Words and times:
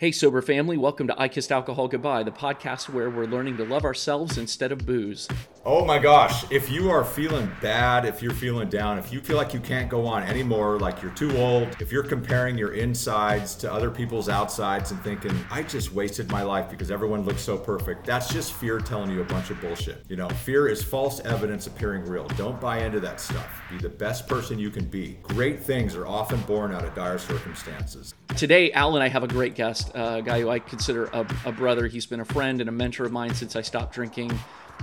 Hey, 0.00 0.12
sober 0.12 0.40
family, 0.42 0.76
welcome 0.76 1.08
to 1.08 1.20
I 1.20 1.26
Kissed 1.26 1.50
Alcohol 1.50 1.88
Goodbye, 1.88 2.22
the 2.22 2.30
podcast 2.30 2.88
where 2.88 3.10
we're 3.10 3.24
learning 3.24 3.56
to 3.56 3.64
love 3.64 3.84
ourselves 3.84 4.38
instead 4.38 4.70
of 4.70 4.86
booze. 4.86 5.26
Oh 5.64 5.84
my 5.84 5.98
gosh, 5.98 6.48
if 6.52 6.70
you 6.70 6.88
are 6.88 7.04
feeling 7.04 7.50
bad, 7.60 8.04
if 8.04 8.22
you're 8.22 8.32
feeling 8.32 8.68
down, 8.68 8.96
if 8.98 9.12
you 9.12 9.20
feel 9.20 9.36
like 9.36 9.52
you 9.52 9.58
can't 9.58 9.90
go 9.90 10.06
on 10.06 10.22
anymore, 10.22 10.78
like 10.78 11.02
you're 11.02 11.10
too 11.10 11.36
old, 11.36 11.76
if 11.80 11.90
you're 11.90 12.04
comparing 12.04 12.56
your 12.56 12.74
insides 12.74 13.56
to 13.56 13.72
other 13.72 13.90
people's 13.90 14.28
outsides 14.28 14.92
and 14.92 15.02
thinking, 15.02 15.36
I 15.50 15.64
just 15.64 15.92
wasted 15.92 16.30
my 16.30 16.42
life 16.42 16.70
because 16.70 16.92
everyone 16.92 17.24
looks 17.24 17.42
so 17.42 17.58
perfect, 17.58 18.06
that's 18.06 18.32
just 18.32 18.52
fear 18.52 18.78
telling 18.78 19.10
you 19.10 19.20
a 19.20 19.24
bunch 19.24 19.50
of 19.50 19.60
bullshit. 19.60 20.04
You 20.08 20.14
know, 20.14 20.28
fear 20.28 20.68
is 20.68 20.80
false 20.80 21.18
evidence 21.24 21.66
appearing 21.66 22.04
real. 22.04 22.28
Don't 22.36 22.60
buy 22.60 22.84
into 22.84 23.00
that 23.00 23.20
stuff. 23.20 23.62
Be 23.68 23.78
the 23.78 23.88
best 23.88 24.28
person 24.28 24.60
you 24.60 24.70
can 24.70 24.84
be. 24.84 25.18
Great 25.24 25.60
things 25.60 25.96
are 25.96 26.06
often 26.06 26.40
born 26.42 26.72
out 26.72 26.84
of 26.84 26.94
dire 26.94 27.18
circumstances. 27.18 28.14
Today, 28.36 28.70
Al 28.72 28.94
and 28.94 29.02
I 29.02 29.08
have 29.08 29.24
a 29.24 29.28
great 29.28 29.56
guest, 29.56 29.87
a 29.94 30.22
guy 30.22 30.40
who 30.40 30.50
I 30.50 30.58
consider 30.58 31.06
a, 31.06 31.26
a 31.44 31.52
brother. 31.52 31.86
He's 31.86 32.06
been 32.06 32.20
a 32.20 32.24
friend 32.24 32.60
and 32.60 32.68
a 32.68 32.72
mentor 32.72 33.04
of 33.04 33.12
mine 33.12 33.34
since 33.34 33.56
I 33.56 33.62
stopped 33.62 33.94
drinking 33.94 34.32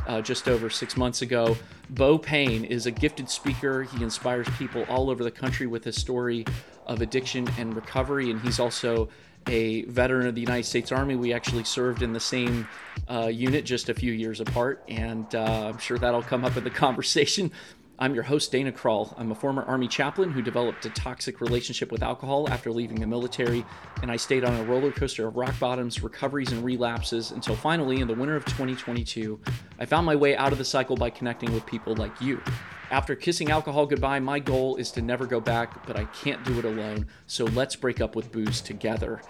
uh, 0.07 0.21
just 0.21 0.47
over 0.47 0.69
six 0.69 0.97
months 0.97 1.21
ago. 1.21 1.55
Beau 1.89 2.17
Payne 2.17 2.65
is 2.65 2.85
a 2.85 2.91
gifted 2.91 3.29
speaker. 3.29 3.83
He 3.83 4.03
inspires 4.03 4.47
people 4.57 4.83
all 4.89 5.09
over 5.09 5.23
the 5.23 5.31
country 5.31 5.67
with 5.67 5.83
his 5.83 5.95
story 5.95 6.45
of 6.85 7.01
addiction 7.01 7.47
and 7.57 7.75
recovery, 7.75 8.29
and 8.31 8.39
he's 8.41 8.59
also 8.59 9.09
a 9.47 9.83
veteran 9.83 10.27
of 10.27 10.35
the 10.35 10.41
United 10.41 10.65
States 10.65 10.91
Army. 10.91 11.15
We 11.15 11.33
actually 11.33 11.63
served 11.63 12.01
in 12.01 12.13
the 12.13 12.19
same 12.19 12.67
uh, 13.09 13.27
unit 13.27 13.65
just 13.65 13.89
a 13.89 13.93
few 13.93 14.11
years 14.11 14.39
apart, 14.41 14.83
and 14.87 15.33
uh, 15.35 15.69
I'm 15.69 15.77
sure 15.77 15.97
that'll 15.97 16.23
come 16.23 16.45
up 16.45 16.57
in 16.57 16.63
the 16.63 16.69
conversation. 16.71 17.51
I'm 17.97 18.13
your 18.13 18.23
host, 18.23 18.51
Dana 18.51 18.73
Krall. 18.73 19.13
I'm 19.17 19.31
a 19.31 19.35
former 19.35 19.63
Army 19.63 19.87
chaplain 19.87 20.29
who 20.29 20.41
developed 20.41 20.85
a 20.85 20.89
toxic 20.89 21.39
relationship 21.39 21.93
with 21.93 22.03
alcohol 22.03 22.49
after 22.49 22.69
leaving 22.69 22.99
the 22.99 23.07
military, 23.07 23.65
and 24.01 24.11
I 24.11 24.17
stayed 24.17 24.43
on 24.43 24.53
a 24.53 24.63
roller 24.65 24.91
coaster 24.91 25.25
of 25.25 25.37
rock 25.37 25.57
bottoms, 25.61 26.03
recoveries, 26.03 26.51
and 26.51 26.61
relapses 26.65 27.31
until 27.31 27.55
finally, 27.55 28.01
in 28.01 28.07
the 28.09 28.13
winter 28.13 28.35
of 28.35 28.43
2022, 28.45 29.39
I 29.79 29.85
found 29.85 30.05
my 30.05 30.15
way 30.15 30.35
out 30.35 30.51
of 30.51 30.57
the 30.57 30.65
cycle 30.65 30.97
by 30.97 31.09
connecting 31.09 31.53
with 31.53 31.65
people 31.65 31.95
like 31.95 32.19
you. 32.19 32.41
After 32.91 33.15
kissing 33.15 33.49
alcohol 33.49 33.87
goodbye, 33.87 34.19
my 34.19 34.37
goal 34.37 34.75
is 34.75 34.91
to 34.91 35.01
never 35.01 35.25
go 35.25 35.39
back, 35.39 35.85
but 35.87 35.97
I 35.97 36.05
can't 36.05 36.43
do 36.43 36.59
it 36.59 36.65
alone, 36.65 37.07
so 37.25 37.45
let's 37.45 37.75
break 37.75 37.99
up 37.99 38.15
with 38.15 38.31
booze 38.31 38.61
together. 38.61 39.21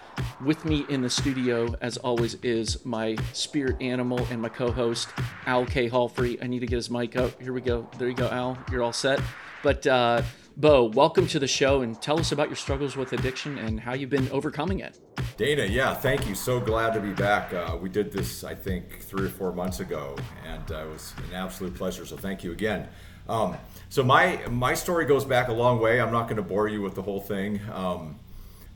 With 0.44 0.64
me 0.66 0.84
in 0.90 1.00
the 1.00 1.08
studio, 1.08 1.74
as 1.80 1.96
always, 1.96 2.34
is 2.42 2.84
my 2.84 3.16
spirit 3.32 3.80
animal 3.80 4.26
and 4.30 4.42
my 4.42 4.50
co 4.50 4.70
host, 4.70 5.08
Al 5.46 5.64
K. 5.64 5.88
Hallfree. 5.88 6.42
I 6.42 6.46
need 6.46 6.60
to 6.60 6.66
get 6.66 6.76
his 6.76 6.90
mic 6.90 7.16
up. 7.16 7.40
Here 7.40 7.52
we 7.54 7.62
go. 7.62 7.88
There 7.98 8.08
you 8.08 8.14
go, 8.14 8.28
Al. 8.28 8.58
You're 8.70 8.82
all 8.82 8.92
set. 8.92 9.20
But, 9.62 9.86
uh, 9.86 10.22
Beau, 10.58 10.84
welcome 10.84 11.26
to 11.28 11.38
the 11.38 11.46
show 11.46 11.82
and 11.82 12.00
tell 12.00 12.18
us 12.18 12.32
about 12.32 12.48
your 12.48 12.56
struggles 12.56 12.96
with 12.96 13.12
addiction 13.12 13.58
and 13.58 13.78
how 13.80 13.92
you've 13.92 14.08
been 14.08 14.30
overcoming 14.30 14.80
it. 14.80 14.98
Dana, 15.36 15.64
yeah, 15.64 15.92
thank 15.92 16.26
you. 16.26 16.34
So 16.34 16.60
glad 16.60 16.94
to 16.94 17.00
be 17.00 17.12
back. 17.12 17.52
Uh, 17.52 17.76
we 17.78 17.90
did 17.90 18.10
this, 18.10 18.42
I 18.42 18.54
think, 18.54 19.00
three 19.00 19.26
or 19.26 19.28
four 19.28 19.52
months 19.52 19.80
ago, 19.80 20.16
and 20.46 20.72
uh, 20.72 20.86
it 20.86 20.88
was 20.88 21.12
an 21.28 21.34
absolute 21.34 21.74
pleasure. 21.74 22.06
So 22.06 22.16
thank 22.16 22.42
you 22.42 22.52
again. 22.52 22.88
Um, 23.28 23.56
so 23.88 24.02
my 24.02 24.40
my 24.50 24.74
story 24.74 25.06
goes 25.06 25.24
back 25.24 25.48
a 25.48 25.52
long 25.52 25.80
way. 25.80 26.00
I'm 26.00 26.12
not 26.12 26.24
going 26.24 26.36
to 26.36 26.42
bore 26.42 26.68
you 26.68 26.82
with 26.82 26.94
the 26.94 27.02
whole 27.02 27.20
thing, 27.20 27.60
um, 27.72 28.16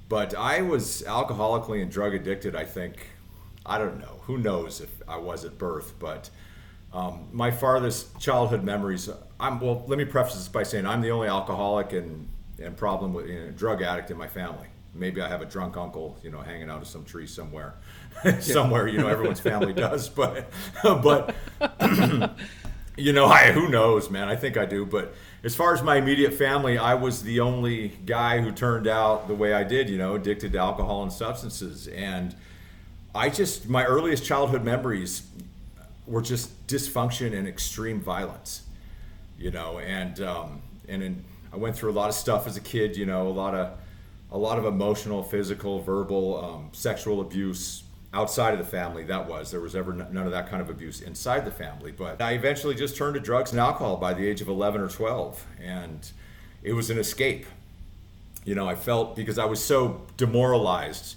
but 0.08 0.34
I 0.34 0.62
was 0.62 1.02
alcoholically 1.06 1.82
and 1.82 1.90
drug 1.90 2.14
addicted. 2.14 2.56
I 2.56 2.64
think 2.64 2.96
I 3.64 3.78
don't 3.78 3.98
know 3.98 4.20
who 4.22 4.38
knows 4.38 4.80
if 4.80 4.90
I 5.08 5.16
was 5.16 5.44
at 5.44 5.58
birth, 5.58 5.94
but 5.98 6.30
um, 6.92 7.28
my 7.32 7.50
farthest 7.50 8.18
childhood 8.18 8.64
memories. 8.64 9.08
I'm 9.38 9.60
well. 9.60 9.84
Let 9.86 9.98
me 9.98 10.04
preface 10.04 10.34
this 10.34 10.48
by 10.48 10.62
saying 10.64 10.86
I'm 10.86 11.00
the 11.00 11.10
only 11.10 11.28
alcoholic 11.28 11.92
and 11.92 12.28
and 12.60 12.76
problem 12.76 13.14
with 13.14 13.26
you 13.26 13.38
know, 13.46 13.50
drug 13.52 13.82
addict 13.82 14.10
in 14.10 14.16
my 14.16 14.28
family. 14.28 14.66
Maybe 14.92 15.20
I 15.20 15.28
have 15.28 15.40
a 15.40 15.46
drunk 15.46 15.76
uncle, 15.76 16.18
you 16.22 16.30
know, 16.30 16.40
hanging 16.40 16.68
out 16.68 16.82
of 16.82 16.88
some 16.88 17.04
tree 17.04 17.26
somewhere, 17.26 17.74
somewhere. 18.40 18.88
You 18.88 18.98
know, 18.98 19.08
everyone's 19.08 19.40
family 19.40 19.72
does, 19.86 20.08
but 20.08 20.50
but 20.82 21.34
you 22.96 23.12
know, 23.12 23.26
I 23.40 23.52
who 23.52 23.68
knows, 23.68 24.10
man. 24.10 24.28
I 24.28 24.36
think 24.36 24.56
I 24.56 24.66
do, 24.66 24.86
but 24.86 25.14
as 25.42 25.54
far 25.54 25.72
as 25.72 25.82
my 25.82 25.96
immediate 25.96 26.34
family, 26.34 26.78
I 26.78 26.94
was 26.94 27.22
the 27.22 27.40
only 27.40 27.88
guy 27.88 28.40
who 28.40 28.52
turned 28.52 28.86
out 28.86 29.28
the 29.28 29.34
way 29.34 29.52
I 29.52 29.64
did. 29.64 29.88
You 29.88 29.98
know, 29.98 30.14
addicted 30.14 30.52
to 30.52 30.58
alcohol 30.58 31.02
and 31.02 31.12
substances, 31.12 31.88
and 31.88 32.34
I 33.14 33.28
just 33.30 33.68
my 33.68 33.84
earliest 33.84 34.24
childhood 34.24 34.64
memories 34.64 35.22
were 36.06 36.22
just 36.22 36.66
dysfunction 36.66 37.36
and 37.36 37.46
extreme 37.46 38.00
violence. 38.00 38.62
You 39.38 39.50
know, 39.50 39.78
and 39.78 40.20
um, 40.20 40.62
and 40.88 41.02
in, 41.02 41.24
I 41.52 41.56
went 41.56 41.76
through 41.76 41.90
a 41.90 41.92
lot 41.92 42.08
of 42.08 42.14
stuff 42.14 42.46
as 42.46 42.56
a 42.56 42.60
kid. 42.60 42.96
You 42.96 43.06
know, 43.06 43.26
a 43.26 43.30
lot 43.30 43.54
of 43.54 43.78
a 44.32 44.38
lot 44.38 44.58
of 44.58 44.64
emotional, 44.64 45.22
physical, 45.22 45.80
verbal, 45.80 46.44
um, 46.44 46.68
sexual 46.72 47.20
abuse 47.20 47.82
outside 48.12 48.52
of 48.52 48.58
the 48.58 48.64
family 48.64 49.04
that 49.04 49.28
was. 49.28 49.50
There 49.50 49.60
was 49.60 49.76
ever 49.76 49.92
none 49.92 50.26
of 50.26 50.32
that 50.32 50.48
kind 50.48 50.60
of 50.60 50.68
abuse 50.68 51.00
inside 51.00 51.44
the 51.44 51.50
family. 51.50 51.92
But 51.92 52.20
i 52.20 52.32
eventually 52.32 52.74
just 52.74 52.96
turned 52.96 53.14
to 53.14 53.20
drugs 53.20 53.52
and 53.52 53.60
alcohol 53.60 53.96
by 53.96 54.14
the 54.14 54.26
age 54.26 54.40
of 54.40 54.48
11 54.48 54.80
or 54.80 54.88
12 54.88 55.46
and 55.62 56.10
it 56.62 56.72
was 56.72 56.90
an 56.90 56.98
escape. 56.98 57.46
You 58.44 58.54
know 58.54 58.68
i 58.68 58.74
felt 58.74 59.16
because 59.16 59.38
i 59.38 59.44
was 59.44 59.62
so 59.62 60.06
demoralized 60.16 61.16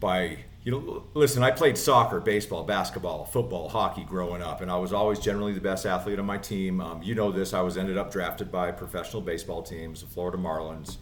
by 0.00 0.38
you 0.64 0.72
know 0.72 1.04
listen 1.14 1.42
i 1.42 1.50
played 1.50 1.76
soccer 1.76 2.18
baseball 2.18 2.64
basketball 2.64 3.26
football 3.26 3.68
hockey 3.68 4.04
growing 4.04 4.40
up 4.42 4.62
and 4.62 4.70
i 4.70 4.76
was 4.76 4.92
always 4.92 5.18
generally 5.18 5.52
the 5.52 5.60
best 5.60 5.84
athlete 5.86 6.18
on 6.18 6.24
my 6.24 6.38
team. 6.38 6.80
Um, 6.80 7.02
you 7.02 7.14
know 7.14 7.30
this 7.30 7.52
i 7.52 7.60
was 7.60 7.76
ended 7.76 7.98
up 7.98 8.10
drafted 8.10 8.50
by 8.50 8.72
professional 8.72 9.20
baseball 9.20 9.62
teams 9.62 10.00
the 10.00 10.06
florida 10.06 10.38
marlins 10.38 10.96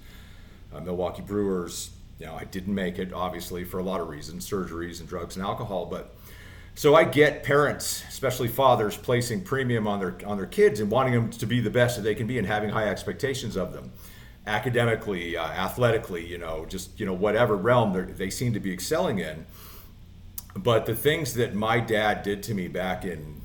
uh, 0.75 0.81
milwaukee 0.81 1.23
brewers 1.23 1.91
you 2.21 2.27
know, 2.27 2.35
I 2.35 2.45
didn't 2.45 2.75
make 2.75 2.99
it, 2.99 3.15
obviously, 3.15 3.65
for 3.65 3.79
a 3.79 3.83
lot 3.83 4.01
of 4.01 4.09
reasons, 4.09 4.49
surgeries 4.49 5.01
and 5.01 5.09
drugs 5.09 5.37
and 5.37 5.45
alcohol. 5.45 5.87
But 5.87 6.15
so 6.75 6.95
I 6.95 7.05
get 7.05 7.43
parents, 7.43 8.05
especially 8.09 8.49
fathers, 8.49 8.97
placing 8.97 9.43
premium 9.43 9.89
on 9.89 9.99
their 9.99 10.15
on 10.27 10.37
their 10.37 10.47
kids 10.47 10.81
and 10.81 10.91
wanting 10.91 11.15
them 11.15 11.31
to 11.31 11.47
be 11.47 11.61
the 11.61 11.71
best 11.71 11.97
that 11.97 12.03
they 12.03 12.15
can 12.15 12.27
be 12.27 12.37
and 12.39 12.47
having 12.47 12.69
high 12.71 12.89
expectations 12.89 13.57
of 13.57 13.73
them, 13.73 13.91
academically, 14.47 15.37
uh, 15.37 15.47
athletically, 15.47 16.27
you 16.27 16.37
know, 16.37 16.67
just 16.67 17.01
you 17.01 17.07
know 17.07 17.15
whatever 17.15 17.57
realm 17.57 18.15
they 18.17 18.31
seem 18.31 18.53
to 18.53 18.61
be 18.61 18.73
excelling 18.73 19.19
in. 19.19 19.47
But 20.55 20.85
the 20.85 20.95
things 20.95 21.35
that 21.35 21.55
my 21.55 21.81
dad 21.81 22.23
did 22.23 22.43
to 22.45 22.55
me 22.55 22.69
back 22.69 23.05
in 23.05 23.41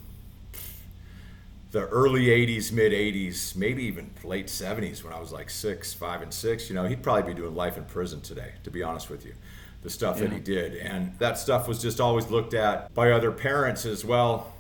the 1.76 1.86
early 1.88 2.28
80s, 2.28 2.72
mid 2.72 2.94
80s, 2.94 3.54
maybe 3.54 3.84
even 3.84 4.10
late 4.24 4.48
70s 4.48 5.04
when 5.04 5.12
I 5.12 5.20
was 5.20 5.34
like 5.34 5.50
six, 5.50 5.94
five, 5.94 6.22
and 6.22 6.34
six, 6.34 6.70
you 6.70 6.76
know, 6.76 6.86
he'd 6.86 7.04
probably 7.04 7.34
be 7.34 7.38
doing 7.38 7.54
life 7.54 7.78
in 7.78 7.84
prison 7.84 8.22
today, 8.22 8.54
to 8.64 8.72
be 8.72 8.82
honest 8.82 9.10
with 9.10 9.26
you. 9.26 9.34
The 9.82 9.90
stuff 9.90 10.16
yeah. 10.16 10.28
that 10.28 10.34
he 10.34 10.40
did. 10.40 10.76
And 10.78 11.20
that 11.20 11.38
stuff 11.38 11.68
was 11.68 11.82
just 11.82 12.00
always 12.00 12.32
looked 12.32 12.54
at 12.54 12.94
by 12.94 13.12
other 13.12 13.30
parents 13.30 13.86
as 13.86 14.06
well. 14.06 14.54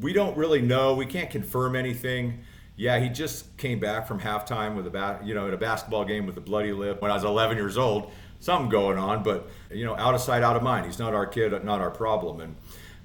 We 0.00 0.14
don't 0.14 0.34
really 0.38 0.62
know. 0.62 0.94
We 0.94 1.04
can't 1.04 1.28
confirm 1.28 1.76
anything. 1.76 2.38
Yeah, 2.76 2.98
he 2.98 3.10
just 3.10 3.54
came 3.58 3.78
back 3.78 4.08
from 4.08 4.18
halftime 4.18 4.74
with 4.74 4.86
a 4.86 4.90
bat, 4.90 5.26
you 5.26 5.34
know, 5.34 5.48
at 5.48 5.52
a 5.52 5.58
basketball 5.58 6.06
game 6.06 6.24
with 6.24 6.38
a 6.38 6.40
bloody 6.40 6.72
lip 6.72 7.02
when 7.02 7.10
I 7.10 7.14
was 7.14 7.24
11 7.24 7.58
years 7.58 7.76
old. 7.76 8.10
Something 8.40 8.70
going 8.70 8.96
on, 8.96 9.22
but 9.22 9.50
you 9.70 9.84
know, 9.84 9.96
out 9.96 10.14
of 10.14 10.22
sight, 10.22 10.42
out 10.42 10.56
of 10.56 10.62
mind. 10.62 10.86
He's 10.86 10.98
not 10.98 11.12
our 11.12 11.26
kid, 11.26 11.52
not 11.62 11.82
our 11.82 11.90
problem. 11.90 12.40
And 12.40 12.56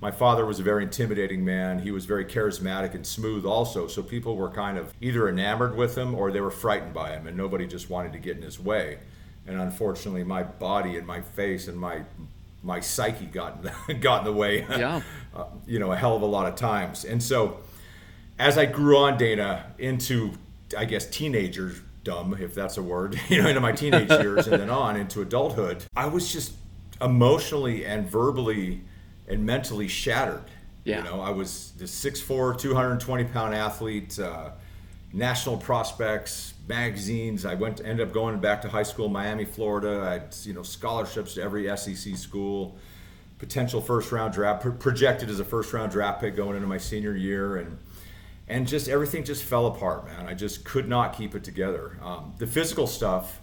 my 0.03 0.11
father 0.11 0.45
was 0.45 0.59
a 0.59 0.63
very 0.63 0.83
intimidating 0.83 1.45
man. 1.45 1.79
He 1.79 1.89
was 1.89 2.03
very 2.03 2.25
charismatic 2.25 2.93
and 2.93 3.07
smooth 3.07 3.45
also. 3.45 3.87
So 3.87 4.03
people 4.03 4.35
were 4.35 4.49
kind 4.49 4.77
of 4.77 4.93
either 4.99 5.29
enamored 5.29 5.77
with 5.77 5.97
him 5.97 6.13
or 6.13 6.29
they 6.29 6.41
were 6.41 6.51
frightened 6.51 6.93
by 6.93 7.11
him, 7.11 7.25
and 7.25 7.37
nobody 7.37 7.65
just 7.65 7.89
wanted 7.89 8.11
to 8.11 8.19
get 8.19 8.35
in 8.35 8.43
his 8.43 8.59
way. 8.59 8.99
And 9.47 9.61
unfortunately, 9.61 10.25
my 10.25 10.43
body 10.43 10.97
and 10.97 11.07
my 11.07 11.21
face 11.21 11.69
and 11.69 11.77
my 11.77 12.01
my 12.63 12.81
psyche 12.81 13.27
got 13.27 13.55
in 13.55 13.61
the, 13.61 13.93
got 14.01 14.19
in 14.19 14.25
the 14.25 14.33
way. 14.33 14.67
Yeah. 14.69 15.01
uh, 15.33 15.45
you 15.65 15.79
know, 15.79 15.93
a 15.93 15.95
hell 15.95 16.17
of 16.17 16.21
a 16.21 16.25
lot 16.25 16.47
of 16.47 16.55
times. 16.55 17.05
And 17.05 17.23
so, 17.23 17.61
as 18.37 18.57
I 18.57 18.65
grew 18.65 18.97
on, 18.97 19.17
Dana, 19.17 19.67
into 19.77 20.33
I 20.77 20.83
guess 20.83 21.05
teenagers 21.05 21.79
dumb, 22.03 22.35
if 22.41 22.53
that's 22.53 22.75
a 22.75 22.83
word, 22.83 23.17
you 23.29 23.41
know, 23.41 23.47
into 23.47 23.61
my 23.61 23.71
teenage 23.71 24.09
years 24.09 24.47
and 24.47 24.61
then 24.61 24.69
on 24.69 24.97
into 24.97 25.21
adulthood, 25.21 25.85
I 25.95 26.07
was 26.07 26.29
just 26.29 26.55
emotionally 26.99 27.85
and 27.85 28.05
verbally 28.05 28.81
and 29.27 29.45
mentally 29.45 29.87
shattered. 29.87 30.43
Yeah. 30.83 30.97
You 30.97 31.03
know, 31.05 31.21
I 31.21 31.29
was 31.29 31.71
the 31.77 31.85
6'4", 31.85 32.57
220 32.57 33.23
pound 33.25 33.55
athlete, 33.55 34.19
uh, 34.19 34.51
national 35.13 35.57
prospects, 35.57 36.53
magazines. 36.67 37.45
I 37.45 37.53
went, 37.53 37.79
ended 37.79 38.07
up 38.07 38.13
going 38.13 38.39
back 38.39 38.61
to 38.63 38.69
high 38.69 38.83
school 38.83 39.05
in 39.05 39.13
Miami, 39.13 39.45
Florida. 39.45 40.03
I 40.05 40.13
had, 40.13 40.35
you 40.43 40.53
know, 40.53 40.63
scholarships 40.63 41.35
to 41.35 41.41
every 41.41 41.65
SEC 41.77 42.15
school, 42.17 42.77
potential 43.37 43.79
first 43.79 44.11
round 44.11 44.33
draft, 44.33 44.65
projected 44.79 45.29
as 45.29 45.39
a 45.39 45.45
first 45.45 45.71
round 45.71 45.91
draft 45.91 46.19
pick 46.19 46.35
going 46.35 46.55
into 46.55 46.67
my 46.67 46.77
senior 46.77 47.15
year. 47.15 47.57
And, 47.57 47.77
and 48.47 48.67
just 48.67 48.89
everything 48.89 49.23
just 49.23 49.43
fell 49.43 49.67
apart, 49.67 50.05
man. 50.05 50.25
I 50.25 50.33
just 50.33 50.65
could 50.65 50.89
not 50.89 51.15
keep 51.15 51.33
it 51.33 51.43
together. 51.43 51.97
Um, 52.01 52.33
the 52.39 52.47
physical 52.47 52.87
stuff, 52.87 53.39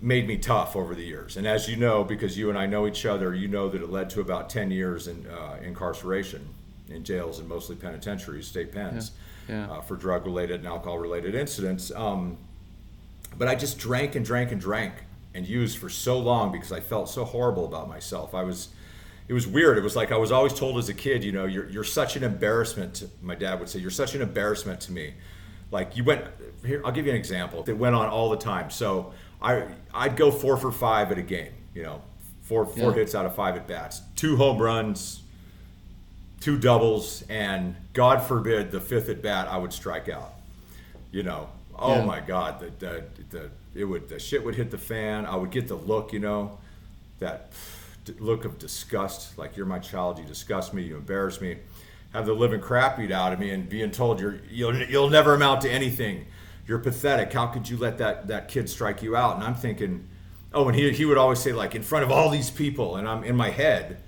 made 0.00 0.26
me 0.26 0.38
tough 0.38 0.76
over 0.76 0.94
the 0.94 1.04
years. 1.04 1.36
And 1.36 1.46
as 1.46 1.68
you 1.68 1.76
know, 1.76 2.04
because 2.04 2.36
you 2.36 2.48
and 2.48 2.58
I 2.58 2.66
know 2.66 2.86
each 2.86 3.04
other, 3.04 3.34
you 3.34 3.48
know 3.48 3.68
that 3.68 3.82
it 3.82 3.90
led 3.90 4.08
to 4.10 4.20
about 4.20 4.48
10 4.48 4.70
years 4.70 5.08
in 5.08 5.26
uh, 5.26 5.58
incarceration 5.62 6.48
in 6.88 7.04
jails 7.04 7.38
and 7.38 7.48
mostly 7.48 7.76
penitentiaries, 7.76 8.46
state 8.46 8.72
pens, 8.72 9.12
yeah. 9.48 9.66
Yeah. 9.66 9.70
Uh, 9.72 9.80
for 9.80 9.96
drug 9.96 10.26
related 10.26 10.60
and 10.60 10.66
alcohol 10.66 10.98
related 10.98 11.34
incidents. 11.34 11.90
Um, 11.90 12.38
but 13.36 13.48
I 13.48 13.54
just 13.54 13.78
drank 13.78 14.14
and 14.14 14.24
drank 14.24 14.52
and 14.52 14.60
drank 14.60 14.94
and 15.34 15.46
used 15.46 15.78
for 15.78 15.88
so 15.88 16.18
long 16.18 16.52
because 16.52 16.72
I 16.72 16.80
felt 16.80 17.08
so 17.08 17.24
horrible 17.24 17.64
about 17.64 17.88
myself. 17.88 18.34
I 18.34 18.42
was, 18.42 18.68
it 19.28 19.32
was 19.32 19.46
weird. 19.46 19.78
It 19.78 19.82
was 19.82 19.96
like 19.96 20.12
I 20.12 20.16
was 20.16 20.32
always 20.32 20.52
told 20.54 20.78
as 20.78 20.88
a 20.88 20.94
kid, 20.94 21.22
you 21.22 21.32
know, 21.32 21.46
you're, 21.46 21.68
you're 21.68 21.84
such 21.84 22.16
an 22.16 22.24
embarrassment. 22.24 22.94
To, 22.96 23.08
my 23.22 23.34
dad 23.34 23.60
would 23.60 23.68
say, 23.68 23.78
you're 23.78 23.90
such 23.90 24.14
an 24.14 24.22
embarrassment 24.22 24.80
to 24.82 24.92
me. 24.92 25.14
Like 25.70 25.96
you 25.96 26.04
went 26.04 26.24
here. 26.64 26.82
I'll 26.84 26.92
give 26.92 27.06
you 27.06 27.12
an 27.12 27.18
example 27.18 27.62
that 27.64 27.76
went 27.76 27.94
on 27.94 28.08
all 28.08 28.30
the 28.30 28.36
time. 28.36 28.70
So 28.70 29.12
I 29.42 29.64
I'd 29.92 30.16
go 30.16 30.30
four 30.30 30.56
for 30.56 30.72
five 30.72 31.10
at 31.12 31.18
a 31.18 31.22
game. 31.22 31.52
You 31.74 31.82
know, 31.82 32.02
four 32.42 32.66
four 32.66 32.90
yeah. 32.90 32.96
hits 32.96 33.14
out 33.14 33.26
of 33.26 33.34
five 33.34 33.56
at 33.56 33.66
bats, 33.66 34.02
two 34.16 34.36
home 34.36 34.58
runs, 34.58 35.22
two 36.40 36.58
doubles, 36.58 37.24
and 37.28 37.76
God 37.92 38.22
forbid 38.22 38.70
the 38.70 38.80
fifth 38.80 39.08
at 39.08 39.22
bat 39.22 39.48
I 39.48 39.56
would 39.56 39.72
strike 39.72 40.08
out. 40.08 40.34
You 41.12 41.22
know, 41.22 41.48
oh 41.78 41.96
yeah. 41.96 42.04
my 42.04 42.20
God, 42.20 42.60
the, 42.60 42.70
the 42.78 43.04
the 43.30 43.50
it 43.74 43.84
would 43.84 44.08
the 44.08 44.18
shit 44.18 44.44
would 44.44 44.54
hit 44.54 44.70
the 44.70 44.78
fan. 44.78 45.26
I 45.26 45.36
would 45.36 45.50
get 45.50 45.68
the 45.68 45.76
look, 45.76 46.12
you 46.12 46.18
know, 46.18 46.58
that 47.18 47.52
look 48.18 48.44
of 48.44 48.58
disgust, 48.58 49.38
like 49.38 49.56
you're 49.56 49.66
my 49.66 49.78
child, 49.78 50.18
you 50.18 50.24
disgust 50.24 50.74
me, 50.74 50.82
you 50.82 50.96
embarrass 50.96 51.40
me. 51.40 51.58
Have 52.12 52.26
the 52.26 52.32
living 52.32 52.60
crap 52.60 52.96
beat 52.96 53.12
out 53.12 53.32
of 53.32 53.38
me, 53.38 53.50
and 53.50 53.68
being 53.68 53.92
told 53.92 54.20
you're 54.20 54.40
you'll 54.50 54.76
you'll 54.76 55.10
never 55.10 55.34
amount 55.34 55.60
to 55.62 55.70
anything. 55.70 56.26
You're 56.70 56.78
pathetic. 56.78 57.32
How 57.32 57.48
could 57.48 57.68
you 57.68 57.76
let 57.76 57.98
that 57.98 58.28
that 58.28 58.48
kid 58.48 58.70
strike 58.70 59.02
you 59.02 59.16
out? 59.16 59.34
And 59.34 59.44
I'm 59.44 59.54
thinking, 59.54 60.08
oh, 60.54 60.68
and 60.68 60.76
he 60.76 60.90
he 60.92 61.04
would 61.04 61.18
always 61.18 61.40
say 61.40 61.52
like 61.52 61.74
in 61.74 61.82
front 61.82 62.04
of 62.04 62.10
all 62.10 62.30
these 62.30 62.50
people, 62.50 62.96
and 62.96 63.06
I'm 63.06 63.24
in 63.24 63.36
my 63.36 63.50
head 63.50 64.00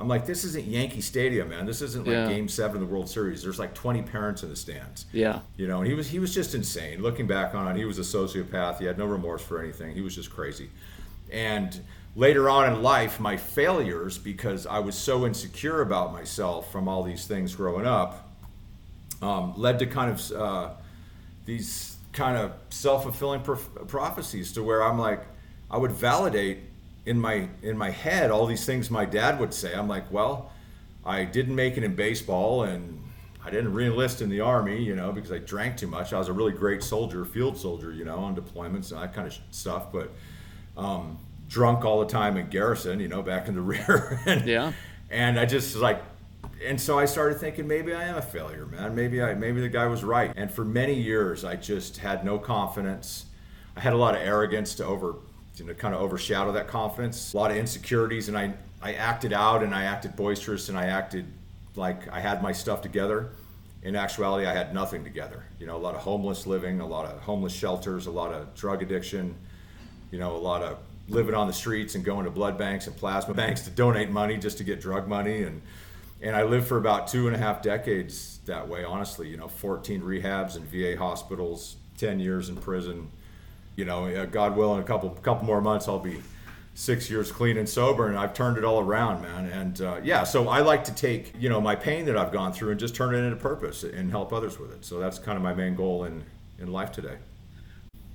I'm 0.00 0.06
like, 0.06 0.26
this 0.26 0.44
isn't 0.44 0.66
Yankee 0.66 1.00
Stadium, 1.00 1.48
man. 1.48 1.66
This 1.66 1.82
isn't 1.82 2.06
like 2.06 2.14
yeah. 2.14 2.28
Game 2.28 2.46
Seven 2.48 2.80
of 2.80 2.88
the 2.88 2.92
World 2.94 3.10
Series. 3.10 3.42
There's 3.42 3.58
like 3.58 3.74
20 3.74 4.02
parents 4.02 4.44
in 4.44 4.48
the 4.48 4.54
stands. 4.54 5.06
Yeah. 5.12 5.40
You 5.56 5.66
know, 5.66 5.78
and 5.78 5.88
he 5.88 5.94
was 5.94 6.08
he 6.08 6.20
was 6.20 6.32
just 6.32 6.54
insane. 6.54 7.02
Looking 7.02 7.26
back 7.26 7.54
on 7.54 7.68
it, 7.68 7.76
he 7.76 7.84
was 7.84 7.98
a 7.98 8.02
sociopath. 8.02 8.78
He 8.78 8.84
had 8.84 8.96
no 8.96 9.06
remorse 9.06 9.42
for 9.42 9.60
anything. 9.60 9.94
He 9.94 10.00
was 10.00 10.14
just 10.14 10.30
crazy. 10.30 10.70
And 11.32 11.80
later 12.14 12.48
on 12.48 12.72
in 12.72 12.80
life, 12.82 13.18
my 13.18 13.36
failures, 13.36 14.18
because 14.18 14.66
I 14.66 14.78
was 14.78 14.96
so 14.96 15.26
insecure 15.26 15.80
about 15.80 16.12
myself 16.12 16.70
from 16.70 16.86
all 16.86 17.02
these 17.02 17.26
things 17.26 17.56
growing 17.56 17.84
up, 17.86 18.30
um, 19.20 19.54
led 19.56 19.80
to 19.80 19.86
kind 19.86 20.12
of 20.12 20.32
uh, 20.32 20.70
these 21.48 21.96
kind 22.12 22.36
of 22.36 22.52
self 22.68 23.02
fulfilling 23.04 23.40
prophecies 23.40 24.52
to 24.52 24.62
where 24.62 24.82
I'm 24.84 24.98
like, 24.98 25.22
I 25.70 25.78
would 25.78 25.92
validate 25.92 26.58
in 27.06 27.18
my 27.18 27.48
in 27.62 27.76
my 27.76 27.90
head 27.90 28.30
all 28.30 28.44
these 28.46 28.66
things 28.66 28.90
my 28.90 29.06
dad 29.06 29.40
would 29.40 29.54
say. 29.54 29.74
I'm 29.74 29.88
like, 29.88 30.12
well, 30.12 30.52
I 31.04 31.24
didn't 31.24 31.56
make 31.56 31.78
it 31.78 31.84
in 31.84 31.94
baseball 31.94 32.64
and 32.64 33.02
I 33.44 33.50
didn't 33.50 33.72
reenlist 33.72 34.20
in 34.20 34.28
the 34.28 34.40
army, 34.40 34.82
you 34.82 34.94
know, 34.94 35.10
because 35.10 35.32
I 35.32 35.38
drank 35.38 35.78
too 35.78 35.86
much. 35.86 36.12
I 36.12 36.18
was 36.18 36.28
a 36.28 36.34
really 36.34 36.52
great 36.52 36.82
soldier, 36.82 37.24
field 37.24 37.56
soldier, 37.56 37.92
you 37.92 38.04
know, 38.04 38.18
on 38.18 38.36
deployments 38.36 38.92
and 38.92 39.00
that 39.00 39.14
kind 39.14 39.26
of 39.26 39.38
stuff. 39.50 39.90
But 39.90 40.10
um, 40.76 41.18
drunk 41.48 41.82
all 41.82 42.00
the 42.00 42.12
time 42.12 42.36
in 42.36 42.50
garrison, 42.50 43.00
you 43.00 43.08
know, 43.08 43.22
back 43.22 43.48
in 43.48 43.54
the 43.54 43.60
rear. 43.72 44.20
and, 44.26 44.46
yeah. 44.46 44.72
And 45.10 45.40
I 45.40 45.46
just 45.46 45.74
like, 45.76 46.02
and 46.64 46.80
so 46.80 46.98
I 46.98 47.04
started 47.04 47.38
thinking 47.38 47.66
maybe 47.66 47.94
I 47.94 48.04
am 48.04 48.16
a 48.16 48.22
failure, 48.22 48.66
man. 48.66 48.94
Maybe 48.94 49.22
I 49.22 49.34
maybe 49.34 49.60
the 49.60 49.68
guy 49.68 49.86
was 49.86 50.02
right. 50.02 50.32
And 50.36 50.50
for 50.50 50.64
many 50.64 50.94
years, 50.94 51.44
I 51.44 51.56
just 51.56 51.98
had 51.98 52.24
no 52.24 52.38
confidence. 52.38 53.26
I 53.76 53.80
had 53.80 53.92
a 53.92 53.96
lot 53.96 54.14
of 54.14 54.22
arrogance 54.22 54.74
to 54.76 54.84
over 54.84 55.16
you 55.58 55.66
know, 55.66 55.74
kind 55.74 55.94
of 55.94 56.00
overshadow 56.00 56.52
that 56.52 56.68
confidence. 56.68 57.32
A 57.32 57.36
lot 57.36 57.50
of 57.50 57.56
insecurities, 57.56 58.28
and 58.28 58.36
I, 58.36 58.54
I 58.80 58.94
acted 58.94 59.32
out 59.32 59.62
and 59.62 59.74
I 59.74 59.84
acted 59.84 60.16
boisterous 60.16 60.68
and 60.68 60.78
I 60.78 60.86
acted 60.86 61.26
like 61.76 62.08
I 62.08 62.20
had 62.20 62.42
my 62.42 62.52
stuff 62.52 62.82
together. 62.82 63.30
In 63.82 63.94
actuality, 63.94 64.46
I 64.46 64.52
had 64.52 64.74
nothing 64.74 65.04
together. 65.04 65.44
You 65.60 65.66
know, 65.66 65.76
a 65.76 65.78
lot 65.78 65.94
of 65.94 66.00
homeless 66.00 66.46
living, 66.46 66.80
a 66.80 66.86
lot 66.86 67.06
of 67.06 67.20
homeless 67.20 67.52
shelters, 67.52 68.06
a 68.06 68.10
lot 68.10 68.32
of 68.32 68.54
drug 68.54 68.82
addiction, 68.82 69.36
you 70.10 70.18
know, 70.18 70.34
a 70.34 70.38
lot 70.38 70.62
of 70.62 70.78
living 71.08 71.34
on 71.34 71.46
the 71.46 71.52
streets 71.52 71.94
and 71.94 72.04
going 72.04 72.24
to 72.24 72.30
blood 72.30 72.58
banks 72.58 72.86
and 72.86 72.96
plasma 72.96 73.34
banks 73.34 73.62
to 73.62 73.70
donate 73.70 74.10
money 74.10 74.36
just 74.36 74.58
to 74.58 74.64
get 74.64 74.80
drug 74.80 75.06
money. 75.06 75.44
And, 75.44 75.62
and 76.20 76.34
I 76.34 76.42
lived 76.42 76.66
for 76.66 76.76
about 76.76 77.08
two 77.08 77.26
and 77.26 77.36
a 77.36 77.38
half 77.38 77.62
decades 77.62 78.40
that 78.46 78.68
way, 78.68 78.84
honestly. 78.84 79.28
You 79.28 79.36
know, 79.36 79.48
14 79.48 80.02
rehabs 80.02 80.56
and 80.56 80.64
VA 80.64 80.96
hospitals, 80.96 81.76
10 81.98 82.20
years 82.20 82.48
in 82.48 82.56
prison, 82.56 83.10
you 83.76 83.84
know, 83.84 84.26
God 84.26 84.56
willing, 84.56 84.80
a 84.80 84.84
couple 84.84 85.10
couple 85.10 85.46
more 85.46 85.60
months, 85.60 85.86
I'll 85.86 86.00
be 86.00 86.20
six 86.74 87.08
years 87.10 87.30
clean 87.30 87.56
and 87.56 87.68
sober, 87.68 88.08
and 88.08 88.18
I've 88.18 88.34
turned 88.34 88.58
it 88.58 88.64
all 88.64 88.80
around, 88.80 89.22
man. 89.22 89.46
And 89.46 89.80
uh, 89.80 90.00
yeah, 90.02 90.24
so 90.24 90.48
I 90.48 90.60
like 90.60 90.84
to 90.84 90.94
take 90.94 91.32
you 91.38 91.48
know 91.48 91.60
my 91.60 91.76
pain 91.76 92.04
that 92.06 92.16
I've 92.16 92.32
gone 92.32 92.52
through 92.52 92.72
and 92.72 92.80
just 92.80 92.96
turn 92.96 93.14
it 93.14 93.18
into 93.18 93.36
purpose 93.36 93.84
and 93.84 94.10
help 94.10 94.32
others 94.32 94.58
with 94.58 94.72
it. 94.72 94.84
So 94.84 94.98
that's 94.98 95.18
kind 95.18 95.36
of 95.36 95.42
my 95.42 95.54
main 95.54 95.76
goal 95.76 96.04
in 96.04 96.24
in 96.58 96.72
life 96.72 96.90
today. 96.90 97.18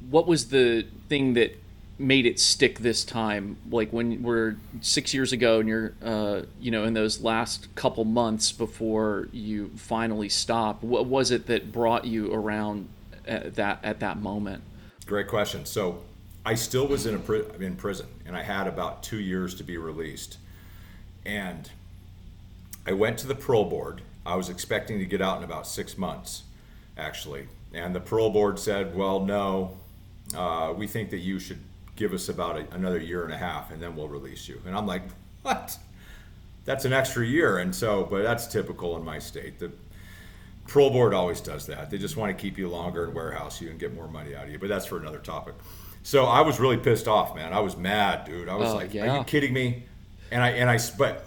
What 0.10 0.28
was 0.28 0.50
the 0.50 0.86
thing 1.08 1.34
that 1.36 1.63
made 2.04 2.26
it 2.26 2.40
stick 2.40 2.80
this 2.80 3.04
time? 3.04 3.58
Like 3.72 3.92
when 3.92 4.22
we're 4.22 4.58
six 4.82 5.14
years 5.14 5.32
ago, 5.32 5.60
and 5.60 5.70
you're 5.70 5.94
uh, 6.04 6.44
you 6.60 6.70
know 6.70 6.84
in 6.84 6.94
those 6.94 7.22
last 7.22 7.74
couple 7.76 8.04
months 8.06 8.52
before 8.52 9.30
you 9.32 9.72
finally 9.76 10.30
stop. 10.30 10.84
What 10.84 11.08
was 11.08 11.32
it 11.32 11.48
that 11.48 11.72
brought 11.72 12.06
you 12.06 12.32
around 12.32 12.90
at 13.26 13.56
that 13.56 13.80
at 13.84 14.00
that 14.02 14.20
moment? 14.20 14.64
Great 15.06 15.28
question. 15.28 15.66
So 15.66 16.02
I 16.46 16.56
still 16.56 16.88
was 16.88 17.06
in 17.06 17.16
a 17.16 17.20
pri- 17.20 17.46
in 17.60 17.76
prison, 17.76 18.08
and 18.26 18.36
I 18.36 18.44
had 18.44 18.68
about 18.68 19.02
two 19.02 19.20
years 19.20 19.56
to 19.56 19.64
be 19.64 19.78
released. 19.78 20.38
And 21.26 21.70
I 22.86 22.92
went 22.92 23.18
to 23.20 23.28
the 23.28 23.36
parole 23.36 23.66
board. 23.66 24.02
I 24.26 24.36
was 24.36 24.50
expecting 24.50 25.00
to 25.00 25.06
get 25.06 25.22
out 25.22 25.38
in 25.38 25.44
about 25.44 25.68
six 25.68 25.98
months, 25.98 26.44
actually. 26.98 27.48
And 27.74 27.96
the 27.96 28.02
parole 28.02 28.30
board 28.30 28.60
said, 28.60 28.96
"Well, 28.96 29.26
no, 29.26 29.78
uh, 30.36 30.74
we 30.76 30.86
think 30.86 31.10
that 31.12 31.20
you 31.20 31.40
should 31.40 31.60
give 31.96 32.14
us 32.14 32.30
about 32.30 32.58
a, 32.58 32.68
another 32.74 33.00
year 33.00 33.24
and 33.24 33.34
a 33.34 33.38
half, 33.38 33.72
and 33.72 33.82
then 33.82 33.96
we'll 33.96 34.08
release 34.08 34.48
you." 34.48 34.62
And 34.66 34.76
I'm 34.76 34.88
like, 34.88 35.04
"What? 35.42 35.78
That's 36.66 36.86
an 36.86 36.94
extra 36.94 37.26
year." 37.26 37.58
And 37.58 37.74
so, 37.76 38.08
but 38.10 38.24
that's 38.24 38.48
typical 38.48 38.96
in 38.98 39.04
my 39.04 39.20
state. 39.20 39.60
The 39.60 39.72
Parole 40.68 40.92
board 40.92 41.14
always 41.14 41.42
does 41.42 41.66
that. 41.68 41.90
They 41.90 41.98
just 41.98 42.16
want 42.16 42.36
to 42.36 42.42
keep 42.42 42.58
you 42.58 42.70
longer 42.70 43.04
and 43.04 43.14
warehouse 43.14 43.62
you 43.62 43.70
and 43.70 43.80
get 43.80 43.94
more 43.94 44.08
money 44.08 44.36
out 44.36 44.46
of 44.46 44.52
you. 44.52 44.60
But 44.60 44.70
that's 44.70 44.86
for 44.86 44.98
another 44.98 45.20
topic. 45.20 45.56
So 46.04 46.26
I 46.26 46.42
was 46.42 46.60
really 46.60 46.78
pissed 46.78 47.08
off, 47.08 47.36
man. 47.36 47.54
I 47.54 47.60
was 47.60 47.78
mad, 47.78 48.26
dude. 48.26 48.50
I 48.50 48.56
was 48.56 48.70
oh, 48.70 48.76
like, 48.76 48.94
yeah. 48.94 49.10
"Are 49.10 49.18
you 49.20 49.24
kidding 49.24 49.54
me?" 49.54 49.84
And 50.32 50.42
I 50.42 50.50
and 50.52 50.70
I 50.70 50.80
but 50.98 51.26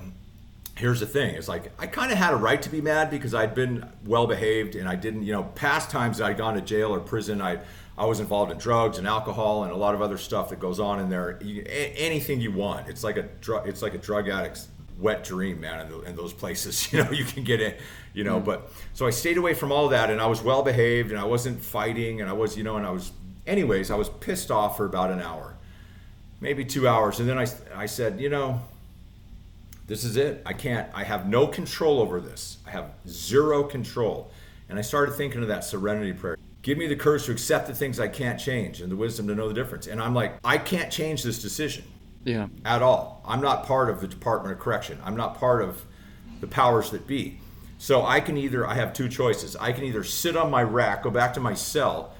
here's 0.77 1.01
the 1.01 1.07
thing: 1.07 1.35
it's 1.35 1.49
like 1.49 1.73
I 1.79 1.87
kind 1.87 2.13
of 2.13 2.19
had 2.19 2.33
a 2.33 2.37
right 2.37 2.61
to 2.63 2.71
be 2.71 2.81
mad 2.81 3.11
because 3.11 3.35
I'd 3.35 3.55
been 3.55 3.91
well 4.05 4.27
behaved 4.27 4.75
and 4.75 4.89
I 4.89 4.95
didn't, 4.95 5.25
you 5.25 5.33
know, 5.33 5.45
past 5.55 5.91
times 5.91 6.21
I'd 6.21 6.37
gone 6.37 6.55
to 6.55 6.61
jail 6.61 6.95
or 6.95 7.01
prison, 7.01 7.43
I 7.43 7.59
I 7.99 8.05
was 8.05 8.21
involved 8.21 8.53
in 8.53 8.59
drugs 8.59 8.99
and 8.99 9.07
alcohol 9.07 9.65
and 9.65 9.73
a 9.73 9.77
lot 9.77 9.95
of 9.95 10.03
other 10.03 10.19
stuff 10.19 10.51
that 10.51 10.61
goes 10.61 10.81
on 10.81 11.01
in 11.01 11.09
there. 11.09 11.39
You, 11.43 11.65
anything 11.67 12.41
you 12.41 12.53
want, 12.53 12.89
it's 12.89 13.03
like 13.03 13.17
a 13.17 13.23
drug. 13.23 13.67
It's 13.67 13.83
like 13.83 13.95
a 13.95 13.99
drug 13.99 14.29
addict's 14.29 14.69
wet 14.99 15.25
dream, 15.25 15.61
man. 15.61 15.81
In, 15.81 15.89
the, 15.89 16.01
in 16.03 16.17
those 16.17 16.33
places, 16.33 16.93
you 16.93 17.03
know, 17.03 17.11
you 17.11 17.25
can 17.25 17.45
get 17.45 17.61
it 17.61 17.81
you 18.17 18.25
know. 18.25 18.41
Mm. 18.41 18.45
But 18.45 18.73
so 18.95 19.07
I 19.07 19.11
stayed 19.11 19.37
away 19.37 19.55
from 19.55 19.71
all 19.71 19.89
that, 19.91 20.11
and 20.11 20.21
I 20.21 20.27
was 20.27 20.43
well 20.43 20.65
behaved, 20.65 21.13
and 21.13 21.21
I 21.21 21.25
wasn't 21.25 21.63
fighting, 21.63 22.21
and 22.21 22.29
I 22.29 22.33
was, 22.33 22.57
you 22.57 22.65
know, 22.65 22.77
and 22.77 22.85
I 22.85 22.91
was, 22.91 23.13
anyways, 23.47 23.93
I 23.93 23.95
was 23.95 24.09
pissed 24.09 24.51
off 24.51 24.77
for 24.77 24.87
about 24.87 25.13
an 25.13 25.21
hour, 25.21 25.55
maybe 26.41 26.65
two 26.65 26.89
hours, 26.89 27.21
and 27.21 27.29
then 27.29 27.39
I, 27.39 27.47
I 27.75 27.87
said, 27.87 28.19
you 28.21 28.29
know, 28.29 28.61
this 29.87 30.03
is 30.03 30.17
it. 30.17 30.43
I 30.45 30.53
can't. 30.53 30.91
I 30.93 31.05
have 31.05 31.29
no 31.29 31.47
control 31.47 32.01
over 32.01 32.21
this. 32.21 32.57
I 32.67 32.71
have 32.71 32.91
zero 33.07 33.63
control, 33.63 34.33
and 34.69 34.81
I 34.81 34.83
started 34.83 35.15
thinking 35.15 35.43
of 35.43 35.49
that 35.49 35.63
serenity 35.63 36.13
prayer. 36.13 36.37
Give 36.67 36.79
me 36.79 36.89
the 36.89 36.97
courage 36.97 37.27
to 37.27 37.31
accept 37.31 37.69
the 37.69 37.75
things 37.77 38.01
I 38.01 38.09
can't 38.09 38.41
change 38.41 38.81
and 38.81 38.91
the 38.91 38.97
wisdom 38.97 39.29
to 39.29 39.37
know 39.37 39.47
the 39.47 39.55
difference. 39.55 39.87
And 39.87 40.03
I'm 40.03 40.17
like, 40.17 40.35
I 40.43 40.59
can't 40.59 40.91
change 40.91 41.23
this 41.23 41.41
decision. 41.41 41.85
Yeah. 42.25 42.49
At 42.65 42.83
all. 42.83 43.23
I'm 43.25 43.41
not 43.41 43.67
part 43.67 43.89
of 43.89 44.01
the 44.01 44.09
Department 44.09 44.53
of 44.53 44.59
Correction. 44.59 44.99
I'm 45.05 45.17
not 45.17 45.39
part 45.39 45.63
of 45.63 45.85
the 46.41 46.49
powers 46.49 46.91
that 46.91 47.07
be. 47.07 47.39
So 47.79 48.05
I 48.05 48.19
can 48.19 48.37
either, 48.37 48.67
I 48.67 48.75
have 48.75 48.93
two 48.93 49.09
choices. 49.09 49.55
I 49.55 49.71
can 49.71 49.85
either 49.85 50.03
sit 50.03 50.37
on 50.37 50.51
my 50.51 50.65
rack, 50.65 51.05
go 51.05 51.11
back 51.11 51.35
to 51.35 51.41
my 51.41 51.55
cell, 51.55 52.15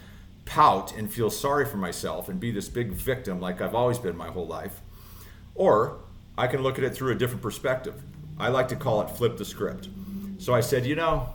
pout, 0.45 0.97
and 0.97 1.13
feel 1.13 1.29
sorry 1.29 1.67
for 1.67 1.79
myself 1.79 2.29
and 2.29 2.39
be 2.39 2.53
this 2.53 2.69
big 2.69 2.93
victim 2.93 3.41
like 3.41 3.61
I've 3.61 3.75
always 3.75 3.99
been 3.99 4.17
my 4.17 4.29
whole 4.29 4.47
life. 4.47 4.81
Or 5.57 5.99
I 6.39 6.47
can 6.47 6.63
look 6.63 6.79
at 6.79 6.85
it 6.85 6.95
through 6.95 7.11
a 7.11 7.17
different 7.17 7.43
perspective. 7.43 8.01
I 8.39 8.51
like 8.51 8.69
to 8.69 8.77
call 8.77 9.01
it 9.01 9.11
flip 9.11 9.39
the 9.39 9.45
script. 9.45 9.89
So 10.39 10.55
I 10.55 10.61
said, 10.61 10.87
you 10.87 10.95
know, 10.95 11.31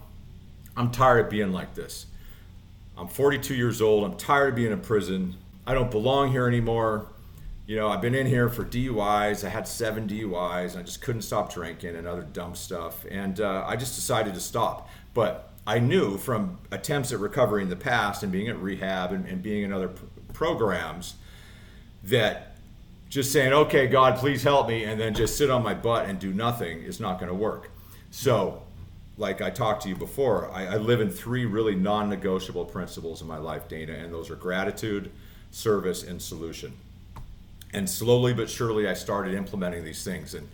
I'm 0.78 0.92
tired 0.92 1.26
of 1.26 1.30
being 1.30 1.52
like 1.52 1.76
this. 1.76 2.06
I'm 3.02 3.08
42 3.08 3.56
years 3.56 3.82
old. 3.82 4.04
I'm 4.04 4.16
tired 4.16 4.50
of 4.50 4.56
being 4.56 4.72
in 4.72 4.80
prison. 4.80 5.36
I 5.68 5.74
don't 5.74 5.92
belong 5.92 6.32
here 6.32 6.48
anymore 6.48 7.08
you 7.72 7.78
know, 7.78 7.88
I've 7.88 8.02
been 8.02 8.16
in 8.16 8.28
here 8.28 8.50
for 8.50 8.66
DUIs. 8.66 9.46
I 9.46 9.50
had 9.50 9.66
seven 9.66 10.06
DUIs. 10.06 10.78
I 10.78 10.82
just 10.82 11.02
couldn't 11.02 11.22
stop 11.22 11.54
drinking 11.54 11.96
and 11.96 12.06
other 12.06 12.24
dumb 12.24 12.54
stuff. 12.54 13.06
And 13.10 13.40
uh, 13.40 13.64
I 13.66 13.78
just 13.78 13.96
decided 13.96 14.34
to 14.34 14.42
stop. 14.42 14.90
But 15.14 15.54
I 15.66 15.80
knew 15.80 16.18
from 16.18 16.58
attempts 16.72 17.14
at 17.14 17.20
recovery 17.20 17.64
in 17.64 17.70
the 17.70 17.78
past 17.78 18.24
and 18.24 18.32
being 18.32 18.50
at 18.50 18.58
rehab 18.58 19.14
and, 19.14 19.26
and 19.26 19.42
being 19.42 19.64
in 19.64 19.72
other 19.72 19.88
pr- 19.88 20.04
programs 20.34 21.14
that 22.04 22.58
just 23.10 23.32
saying, 23.32 23.54
okay, 23.54 23.88
God, 23.88 24.18
please 24.18 24.44
help 24.44 24.68
me, 24.68 24.84
and 24.84 25.00
then 25.00 25.14
just 25.14 25.38
sit 25.38 25.50
on 25.50 25.64
my 25.64 25.74
butt 25.74 26.10
and 26.10 26.20
do 26.20 26.34
nothing 26.34 26.82
is 26.82 27.00
not 27.00 27.20
going 27.20 27.30
to 27.30 27.36
work. 27.36 27.72
So, 28.10 28.64
like 29.22 29.40
I 29.40 29.52
talked 29.52 29.84
to 29.84 29.90
you 29.90 29.96
before, 29.96 30.52
I, 30.52 30.66
I 30.66 30.78
live 30.78 31.00
in 31.00 31.10
three 31.10 31.46
really 31.46 31.76
non 31.76 32.10
negotiable 32.10 32.66
principles 32.66 33.22
in 33.22 33.28
my 33.28 33.38
life, 33.38 33.70
Dana, 33.70 33.94
and 33.94 34.12
those 34.12 34.30
are 34.30 34.36
gratitude, 34.36 35.12
service, 35.52 36.04
and 36.04 36.22
solution 36.22 36.74
And 37.74 37.90
slowly 37.90 38.34
but 38.34 38.50
surely, 38.50 38.88
I 38.88 38.96
started 38.96 39.36
implementing 39.36 39.86
these 39.86 40.04
things. 40.04 40.34
And 40.34 40.50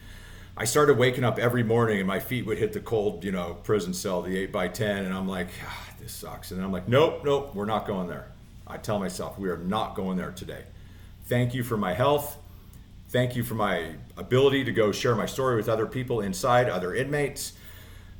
I 0.55 0.65
started 0.65 0.97
waking 0.97 1.23
up 1.23 1.39
every 1.39 1.63
morning 1.63 1.99
and 1.99 2.07
my 2.07 2.19
feet 2.19 2.45
would 2.45 2.57
hit 2.57 2.73
the 2.73 2.79
cold, 2.79 3.23
you 3.23 3.31
know, 3.31 3.57
prison 3.63 3.93
cell, 3.93 4.21
the 4.21 4.37
8 4.37 4.51
by 4.51 4.67
10 4.67 5.05
And 5.05 5.13
I'm 5.13 5.27
like, 5.27 5.47
ah, 5.65 5.87
this 5.99 6.11
sucks. 6.11 6.51
And 6.51 6.61
I'm 6.61 6.71
like, 6.71 6.87
nope, 6.87 7.21
nope, 7.23 7.55
we're 7.55 7.65
not 7.65 7.87
going 7.87 8.07
there. 8.07 8.27
I 8.67 8.77
tell 8.77 8.99
myself, 8.99 9.39
we 9.39 9.49
are 9.49 9.57
not 9.57 9.95
going 9.95 10.17
there 10.17 10.31
today. 10.31 10.63
Thank 11.25 11.53
you 11.53 11.63
for 11.63 11.77
my 11.77 11.93
health. 11.93 12.37
Thank 13.09 13.37
you 13.37 13.43
for 13.43 13.55
my 13.55 13.93
ability 14.17 14.65
to 14.65 14.73
go 14.73 14.91
share 14.91 15.15
my 15.15 15.25
story 15.25 15.55
with 15.55 15.69
other 15.69 15.85
people 15.85 16.19
inside, 16.19 16.67
other 16.67 16.93
inmates. 16.93 17.53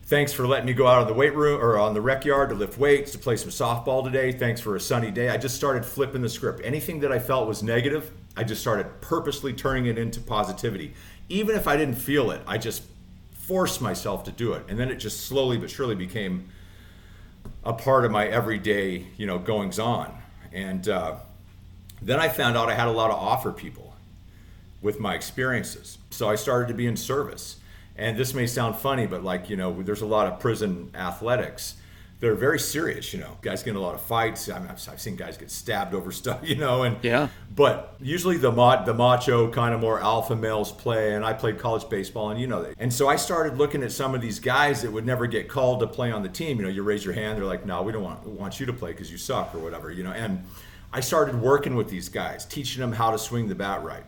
Thanks 0.08 0.32
for 0.32 0.48
letting 0.48 0.68
me 0.68 0.72
go 0.72 0.88
out 0.88 1.02
on 1.02 1.08
the 1.08 1.14
weight 1.14 1.36
room 1.36 1.62
or 1.62 1.78
on 1.78 1.94
the 1.94 2.00
rec 2.00 2.24
yard 2.24 2.48
to 2.48 2.56
lift 2.56 2.78
weights, 2.78 3.12
to 3.12 3.18
play 3.18 3.36
some 3.36 3.50
softball 3.50 4.06
today. 4.06 4.32
Thanks 4.32 4.62
for 4.62 4.78
a 4.78 4.80
sunny 4.80 5.12
day. 5.12 5.28
I 5.28 5.36
just 5.36 5.58
started 5.58 5.84
flipping 5.84 6.22
the 6.22 6.30
script. 6.30 6.62
Anything 6.64 7.02
that 7.02 7.12
I 7.12 7.20
felt 7.20 7.46
was 7.46 7.62
negative, 7.62 8.10
I 8.38 8.46
just 8.46 8.62
started 8.62 9.02
purposely 9.02 9.52
turning 9.52 9.86
it 9.88 9.98
into 9.98 10.22
positivity. 10.22 10.94
Even 11.28 11.58
if 11.58 11.68
I 11.68 11.76
didn't 11.76 11.96
feel 11.96 12.32
it, 12.32 12.40
I 12.48 12.58
just 12.58 12.84
forced 13.34 13.82
myself 13.82 14.24
to 14.24 14.32
do 14.32 14.54
it. 14.54 14.64
And 14.70 14.80
then 14.80 14.90
it 14.90 14.96
just 14.96 15.26
slowly 15.26 15.58
but 15.58 15.70
surely 15.70 15.96
became 15.96 16.48
a 17.66 17.74
part 17.74 18.06
of 18.06 18.12
my 18.12 18.28
everyday, 18.28 19.08
you 19.18 19.26
know, 19.26 19.38
goings 19.38 19.78
on. 19.78 20.18
And 20.54 20.88
uh, 20.88 21.16
then 22.02 22.18
I 22.18 22.30
found 22.30 22.56
out 22.56 22.70
I 22.70 22.76
had 22.76 22.88
a 22.88 22.92
lot 22.92 23.10
to 23.10 23.14
offer 23.14 23.52
people 23.52 23.94
with 24.82 25.02
my 25.02 25.16
experiences. 25.16 25.98
So 26.12 26.30
I 26.30 26.36
started 26.36 26.70
to 26.70 26.74
be 26.74 26.88
in 26.88 26.96
service. 26.96 27.57
And 27.98 28.18
this 28.18 28.34
may 28.34 28.46
sound 28.46 28.76
funny, 28.76 29.08
but 29.08 29.24
like, 29.24 29.50
you 29.50 29.58
know, 29.58 29.82
there's 29.82 30.02
a 30.02 30.06
lot 30.06 30.28
of 30.28 30.40
prison 30.40 30.92
athletics. 30.94 31.76
They're 32.20 32.36
very 32.36 32.58
serious, 32.58 33.14
you 33.14 33.20
know. 33.20 33.38
Guys 33.42 33.62
get 33.62 33.72
in 33.72 33.76
a 33.76 33.80
lot 33.80 33.94
of 33.94 34.02
fights. 34.02 34.50
I 34.50 34.58
mean, 34.58 34.70
I've, 34.70 34.90
I've 34.90 35.00
seen 35.00 35.16
guys 35.16 35.38
get 35.38 35.52
stabbed 35.52 35.94
over 35.94 36.12
stuff, 36.22 36.40
you 36.44 36.56
know. 36.56 36.84
And 36.84 36.98
yeah. 37.04 37.28
But 37.56 37.96
usually 38.00 38.38
the 38.38 38.52
mod, 38.52 38.88
the 38.88 38.94
macho 38.94 39.52
kind 39.52 39.74
of 39.74 39.82
more 39.82 40.00
alpha 40.00 40.36
males 40.36 40.72
play. 40.72 41.14
And 41.14 41.24
I 41.24 41.34
played 41.34 41.60
college 41.60 41.88
baseball, 41.90 42.32
and 42.32 42.40
you 42.42 42.48
know. 42.48 42.74
And 42.80 42.92
so 42.92 43.08
I 43.08 43.18
started 43.18 43.60
looking 43.60 43.84
at 43.84 43.92
some 43.92 44.16
of 44.16 44.22
these 44.22 44.40
guys 44.40 44.82
that 44.82 44.92
would 44.92 45.06
never 45.06 45.28
get 45.28 45.48
called 45.48 45.80
to 45.82 45.88
play 45.88 46.12
on 46.12 46.24
the 46.24 46.30
team. 46.30 46.58
You 46.58 46.64
know, 46.64 46.70
you 46.70 46.82
raise 46.82 47.06
your 47.06 47.14
hand, 47.14 47.38
they're 47.38 47.46
like, 47.46 47.68
"No, 47.68 47.84
we 47.84 47.92
don't 47.92 48.04
want 48.04 48.26
want 48.26 48.60
you 48.60 48.66
to 48.66 48.74
play 48.74 48.94
because 48.94 49.12
you 49.12 49.20
suck 49.20 49.54
or 49.54 49.60
whatever," 49.60 49.92
you 49.92 50.04
know. 50.04 50.12
And 50.12 50.44
I 50.92 51.02
started 51.02 51.40
working 51.40 51.76
with 51.76 51.90
these 51.90 52.10
guys, 52.10 52.46
teaching 52.46 52.82
them 52.82 52.94
how 52.94 53.12
to 53.12 53.20
swing 53.20 53.48
the 53.48 53.56
bat 53.56 53.84
right, 53.84 54.04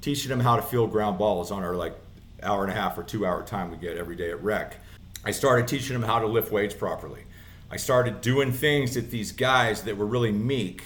teaching 0.00 0.30
them 0.30 0.40
how 0.40 0.56
to 0.56 0.62
field 0.62 0.90
ground 0.90 1.18
balls 1.18 1.50
on 1.50 1.62
our 1.62 1.74
like 1.76 1.94
hour 2.42 2.62
and 2.62 2.72
a 2.72 2.74
half 2.74 2.98
or 2.98 3.02
two 3.02 3.26
hour 3.26 3.42
time 3.42 3.70
we 3.70 3.76
get 3.76 3.96
every 3.96 4.16
day 4.16 4.30
at 4.30 4.42
rec. 4.42 4.76
I 5.24 5.30
started 5.30 5.68
teaching 5.68 5.98
them 5.98 6.02
how 6.02 6.18
to 6.18 6.26
lift 6.26 6.50
weights 6.50 6.74
properly. 6.74 7.24
I 7.70 7.76
started 7.76 8.20
doing 8.20 8.52
things 8.52 8.94
that 8.94 9.10
these 9.10 9.32
guys 9.32 9.82
that 9.84 9.96
were 9.96 10.06
really 10.06 10.32
meek, 10.32 10.82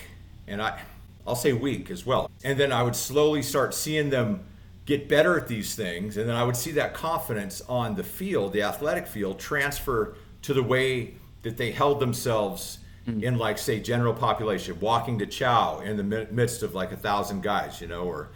and 0.46 0.62
I, 0.62 0.80
I'll 1.26 1.34
say 1.34 1.52
weak 1.52 1.90
as 1.90 2.06
well. 2.06 2.30
And 2.44 2.58
then 2.58 2.70
I 2.70 2.82
would 2.82 2.94
slowly 2.94 3.42
start 3.42 3.75
seeing 3.75 4.10
them 4.10 4.44
get 4.84 5.08
better 5.08 5.36
at 5.36 5.48
these 5.48 5.75
things, 5.75 6.16
and 6.16 6.28
then 6.28 6.36
I 6.36 6.44
would 6.44 6.56
see 6.56 6.70
that 6.72 6.94
confidence 6.94 7.60
on 7.68 7.96
the 7.96 8.04
field, 8.04 8.52
the 8.52 8.62
athletic 8.62 9.06
field, 9.06 9.38
transfer 9.38 10.16
to 10.42 10.54
the 10.54 10.62
way 10.62 11.14
that 11.42 11.56
they 11.56 11.72
held 11.72 11.98
themselves 11.98 12.78
mm. 13.06 13.20
in, 13.20 13.36
like, 13.36 13.58
say, 13.58 13.80
general 13.80 14.14
population, 14.14 14.78
walking 14.78 15.18
to 15.18 15.26
chow 15.26 15.80
in 15.80 15.96
the 15.96 16.04
midst 16.30 16.62
of 16.62 16.75
like 16.75 16.92
a 16.92 16.96
thousand 16.96 17.42
guys, 17.42 17.80
you 17.80 17.88
know, 17.88 18.04
or 18.04 18.28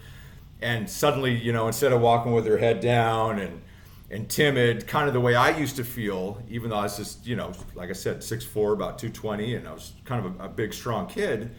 and 0.63 0.89
suddenly, 0.89 1.35
you 1.35 1.53
know, 1.53 1.67
instead 1.67 1.93
of 1.93 2.01
walking 2.01 2.33
with 2.33 2.47
her 2.47 2.59
head 2.59 2.81
down 2.81 3.39
and 3.39 3.63
and 4.11 4.29
timid, 4.29 4.89
kind 4.89 5.07
of 5.07 5.15
the 5.15 5.21
way 5.21 5.37
I 5.37 5.57
used 5.57 5.77
to 5.77 5.85
feel, 5.85 6.43
even 6.49 6.71
though 6.71 6.77
I 6.77 6.83
was 6.83 6.97
just, 6.97 7.25
you 7.25 7.37
know, 7.37 7.53
like 7.77 7.91
I 7.91 7.93
said, 7.93 8.19
6'4", 8.19 8.73
about 8.73 8.99
220, 8.99 9.55
and 9.55 9.69
I 9.69 9.73
was 9.73 9.93
kind 10.05 10.27
of 10.27 10.41
a, 10.41 10.47
a 10.47 10.49
big, 10.49 10.75
strong 10.75 11.07
kid, 11.07 11.53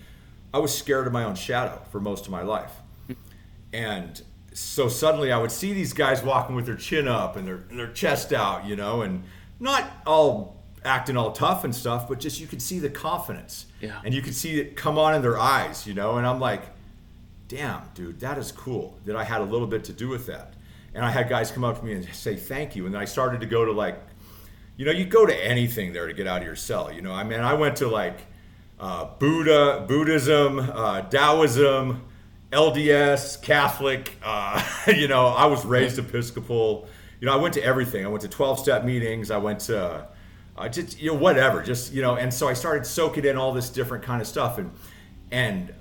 I 0.53 0.59
was 0.59 0.77
scared 0.77 1.07
of 1.07 1.13
my 1.13 1.23
own 1.23 1.35
shadow 1.35 1.81
for 1.91 2.01
most 2.01 2.25
of 2.25 2.31
my 2.31 2.41
life. 2.41 2.73
And 3.71 4.21
so 4.51 4.89
suddenly 4.89 5.31
I 5.31 5.37
would 5.37 5.53
see 5.53 5.71
these 5.71 5.93
guys 5.93 6.21
walking 6.23 6.53
with 6.53 6.65
their 6.65 6.75
chin 6.75 7.07
up 7.07 7.37
and 7.37 7.47
their, 7.47 7.63
and 7.69 7.79
their 7.79 7.93
chest 7.93 8.33
out, 8.33 8.65
you 8.65 8.75
know, 8.75 9.01
and 9.01 9.23
not 9.61 9.89
all 10.05 10.61
acting 10.83 11.15
all 11.15 11.31
tough 11.31 11.63
and 11.63 11.73
stuff, 11.73 12.09
but 12.09 12.19
just 12.19 12.41
you 12.41 12.47
could 12.47 12.61
see 12.61 12.79
the 12.79 12.89
confidence. 12.89 13.67
Yeah. 13.79 14.01
And 14.03 14.13
you 14.13 14.21
could 14.21 14.35
see 14.35 14.59
it 14.59 14.75
come 14.75 14.97
on 14.97 15.15
in 15.15 15.21
their 15.21 15.39
eyes, 15.39 15.87
you 15.87 15.93
know, 15.93 16.17
and 16.17 16.27
I'm 16.27 16.41
like– 16.41 16.63
damn, 17.51 17.81
dude, 17.93 18.17
that 18.21 18.37
is 18.37 18.49
cool 18.49 18.97
that 19.03 19.17
I 19.17 19.25
had 19.25 19.41
a 19.41 19.43
little 19.43 19.67
bit 19.67 19.83
to 19.85 19.93
do 19.93 20.07
with 20.07 20.25
that. 20.27 20.53
And 20.95 21.03
I 21.03 21.11
had 21.11 21.27
guys 21.27 21.51
come 21.51 21.65
up 21.65 21.79
to 21.79 21.85
me 21.85 21.91
and 21.91 22.15
say 22.15 22.37
thank 22.37 22.77
you. 22.77 22.85
And 22.85 22.95
then 22.95 23.01
I 23.01 23.05
started 23.05 23.41
to 23.41 23.45
go 23.45 23.65
to 23.65 23.73
like, 23.73 23.99
you 24.77 24.85
know, 24.85 24.91
you 24.91 25.05
go 25.05 25.25
to 25.25 25.35
anything 25.45 25.91
there 25.91 26.07
to 26.07 26.13
get 26.13 26.27
out 26.27 26.39
of 26.39 26.47
your 26.47 26.55
cell. 26.55 26.89
You 26.91 27.01
know, 27.01 27.11
I 27.11 27.25
mean, 27.25 27.41
I 27.41 27.53
went 27.53 27.75
to 27.77 27.89
like 27.89 28.19
uh, 28.79 29.05
Buddha, 29.19 29.83
Buddhism, 29.85 30.59
uh, 30.59 31.01
Taoism, 31.01 32.05
LDS, 32.53 33.41
Catholic. 33.41 34.17
Uh, 34.23 34.65
you 34.87 35.09
know, 35.09 35.27
I 35.27 35.45
was 35.45 35.65
raised 35.65 35.99
Episcopal. 35.99 36.87
You 37.19 37.25
know, 37.25 37.33
I 37.33 37.37
went 37.37 37.53
to 37.55 37.63
everything. 37.63 38.05
I 38.05 38.07
went 38.07 38.21
to 38.21 38.29
12 38.29 38.59
step 38.59 38.85
meetings. 38.85 39.29
I 39.29 39.37
went 39.37 39.59
to, 39.61 40.07
uh, 40.57 40.69
just, 40.69 41.01
you 41.01 41.11
know, 41.11 41.17
whatever, 41.17 41.61
just, 41.61 41.91
you 41.91 42.01
know, 42.01 42.15
and 42.15 42.33
so 42.33 42.47
I 42.47 42.53
started 42.53 42.85
soaking 42.85 43.25
in 43.25 43.35
all 43.35 43.51
this 43.51 43.69
different 43.69 44.05
kind 44.05 44.21
of 44.21 44.27
stuff. 44.27 44.57
And, 44.57 44.71
and 45.31 45.73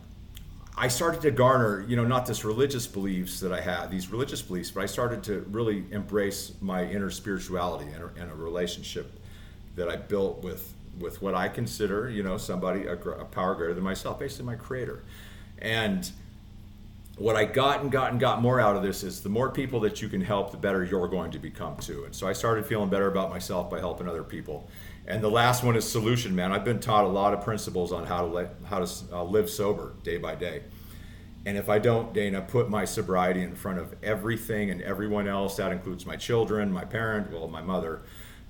I 0.81 0.89
started 0.89 1.21
to 1.21 1.31
garner, 1.31 1.85
you 1.87 1.95
know, 1.95 2.07
not 2.07 2.25
this 2.25 2.43
religious 2.43 2.87
beliefs 2.87 3.39
that 3.41 3.53
I 3.53 3.61
had, 3.61 3.91
these 3.91 4.11
religious 4.11 4.41
beliefs, 4.41 4.71
but 4.71 4.83
I 4.83 4.87
started 4.87 5.23
to 5.25 5.41
really 5.51 5.85
embrace 5.91 6.53
my 6.63 6.85
inner 6.85 7.11
spirituality 7.11 7.85
and 7.93 8.03
a, 8.03 8.11
and 8.19 8.33
a 8.33 8.35
relationship 8.35 9.13
that 9.77 9.91
I 9.91 9.97
built 9.97 10.43
with 10.43 10.73
with 10.99 11.21
what 11.21 11.35
I 11.35 11.49
consider, 11.49 12.09
you 12.09 12.23
know, 12.23 12.39
somebody 12.39 12.87
a, 12.87 12.95
a, 12.95 13.25
power 13.27 13.55
greater 13.55 13.75
than 13.75 13.85
myself, 13.85 14.19
basically 14.19 14.47
my 14.47 14.55
creator. 14.55 15.03
And 15.59 16.11
what 17.17 17.37
I 17.37 17.45
got 17.45 17.83
and 17.83 17.93
got 17.93 18.13
and 18.13 18.19
got 18.19 18.41
more 18.41 18.59
out 18.59 18.75
of 18.75 18.83
this 18.83 19.03
is 19.03 19.23
the 19.23 19.29
more 19.29 19.51
people 19.51 19.81
that 19.81 20.01
you 20.01 20.09
can 20.09 20.23
help, 20.23 20.51
the 20.51 20.57
better 20.57 20.83
you're 20.83 21.09
going 21.09 21.31
to 21.33 21.39
become 21.39 21.77
too. 21.77 22.05
And 22.05 22.15
so 22.15 22.27
I 22.27 22.33
started 22.33 22.65
feeling 22.65 22.89
better 22.89 23.07
about 23.07 23.29
myself 23.29 23.69
by 23.69 23.81
helping 23.81 24.09
other 24.09 24.25
people. 24.25 24.67
And 25.07 25.23
the 25.23 25.31
last 25.31 25.65
one 25.65 25.77
is 25.77 25.89
solution, 25.89 26.35
man. 26.37 26.53
I've 26.53 26.65
been 26.65 26.81
taught 26.81 27.05
a 27.05 27.09
lot 27.09 27.35
of 27.35 27.43
principles 27.43 27.93
on 27.93 28.07
how 28.07 28.21
to 28.21 28.27
let, 28.27 28.55
how 28.67 28.79
to 28.79 28.91
uh, 29.13 29.25
live 29.25 29.51
sober 29.51 29.95
day 30.03 30.19
by 30.19 30.35
day. 30.35 30.63
And 31.47 31.57
if 31.57 31.69
I 31.71 31.79
don't, 31.79 32.13
Dana, 32.13 32.43
put 32.43 32.69
my 32.69 32.85
sobriety 32.85 33.43
in 33.43 33.55
front 33.55 33.79
of 33.79 33.95
everything 34.03 34.71
and 34.71 34.83
everyone 34.83 35.27
else, 35.27 35.57
that 35.57 35.73
includes 35.73 36.05
my 36.05 36.17
children, 36.17 36.71
my 36.71 36.85
parent, 36.85 37.33
well, 37.33 37.49
my 37.49 37.63
mother, 37.63 38.03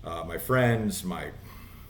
uh, 0.05 0.25
my 0.25 0.39
friends, 0.39 1.05
my 1.05 1.27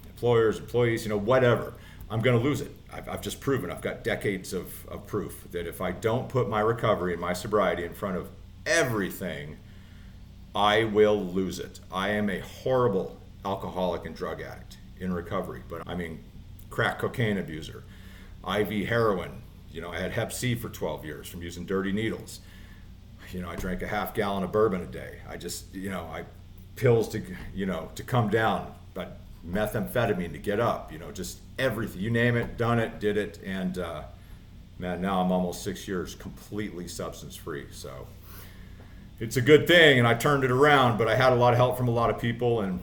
employers, 0.07 0.59
employees, 0.59 1.05
you 1.05 1.09
know, 1.09 1.17
whatever, 1.17 1.73
I'm 2.11 2.21
going 2.21 2.37
to 2.37 2.43
lose 2.43 2.61
it. 2.61 2.71
I've, 2.93 3.09
I've, 3.09 3.23
just 3.23 3.40
proven, 3.40 3.71
I've 3.71 3.81
got 3.81 4.05
decades 4.05 4.52
of, 4.52 4.87
of 4.88 5.07
proof 5.07 5.47
that 5.52 5.67
if 5.67 5.81
I 5.81 5.93
don't 5.93 6.29
put 6.29 6.49
my 6.49 6.61
recovery 6.61 7.12
and 7.12 7.21
my 7.21 7.33
sobriety 7.33 7.85
in 7.85 7.95
front 7.95 8.17
of 8.17 8.29
everything, 8.67 9.57
I 10.55 10.85
will 10.85 11.23
lose 11.23 11.61
it. 11.61 11.81
I 11.90 12.11
am 12.11 12.29
a 12.29 12.40
horrible 12.40 13.19
alcoholic 13.44 14.06
and 14.06 14.14
drug 14.14 14.40
addict 14.40 14.76
in 14.99 15.12
recovery, 15.12 15.62
but 15.68 15.82
I 15.87 15.94
mean, 15.94 16.23
crack 16.68 16.99
cocaine 16.99 17.38
abuser, 17.38 17.85
IV 18.47 18.88
heroin. 18.88 19.42
You 19.73 19.80
know, 19.80 19.90
I 19.90 19.99
had 19.99 20.12
Hep 20.12 20.32
C 20.32 20.54
for 20.54 20.68
12 20.68 21.04
years 21.04 21.28
from 21.28 21.42
using 21.42 21.64
dirty 21.64 21.92
needles. 21.92 22.40
You 23.32 23.42
know, 23.42 23.49
I 23.49 23.56
drank 23.56 23.82
a 23.82 23.87
half 23.87 24.14
gallon 24.14 24.42
of 24.42 24.50
bourbon 24.50 24.80
a 24.80 24.87
day. 24.87 25.18
I 25.28 25.37
just, 25.37 25.73
you 25.75 25.90
know, 25.90 26.02
I 26.12 26.25
pills 26.76 27.09
to, 27.11 27.23
you 27.54 27.66
know, 27.66 27.90
to 27.94 28.02
come 28.02 28.28
down, 28.28 28.73
but 28.94 29.18
methamphetamine 29.47 30.32
to 30.32 30.38
get 30.38 30.59
up. 30.59 30.92
You 30.92 30.99
know, 30.99 31.12
just 31.12 31.38
everything. 31.59 32.00
You 32.00 32.11
name 32.11 32.37
it, 32.37 32.56
done 32.56 32.78
it, 32.78 32.99
did 32.99 33.16
it, 33.16 33.38
and 33.44 33.78
uh, 33.78 34.02
man, 34.78 35.00
now 35.00 35.20
I'm 35.20 35.30
almost 35.30 35.62
six 35.62 35.87
years 35.87 36.14
completely 36.14 36.88
substance 36.88 37.37
free. 37.37 37.66
So 37.70 38.06
it's 39.20 39.37
a 39.37 39.42
good 39.42 39.68
thing, 39.68 39.99
and 39.99 40.09
I 40.09 40.14
turned 40.14 40.42
it 40.42 40.50
around. 40.50 40.99
But 40.99 41.06
I 41.06 41.14
had 41.14 41.32
a 41.32 41.37
lot 41.37 41.52
of 41.52 41.59
help 41.59 41.76
from 41.76 41.87
a 41.87 41.92
lot 41.92 42.11
of 42.11 42.18
people, 42.18 42.62
and 42.62 42.80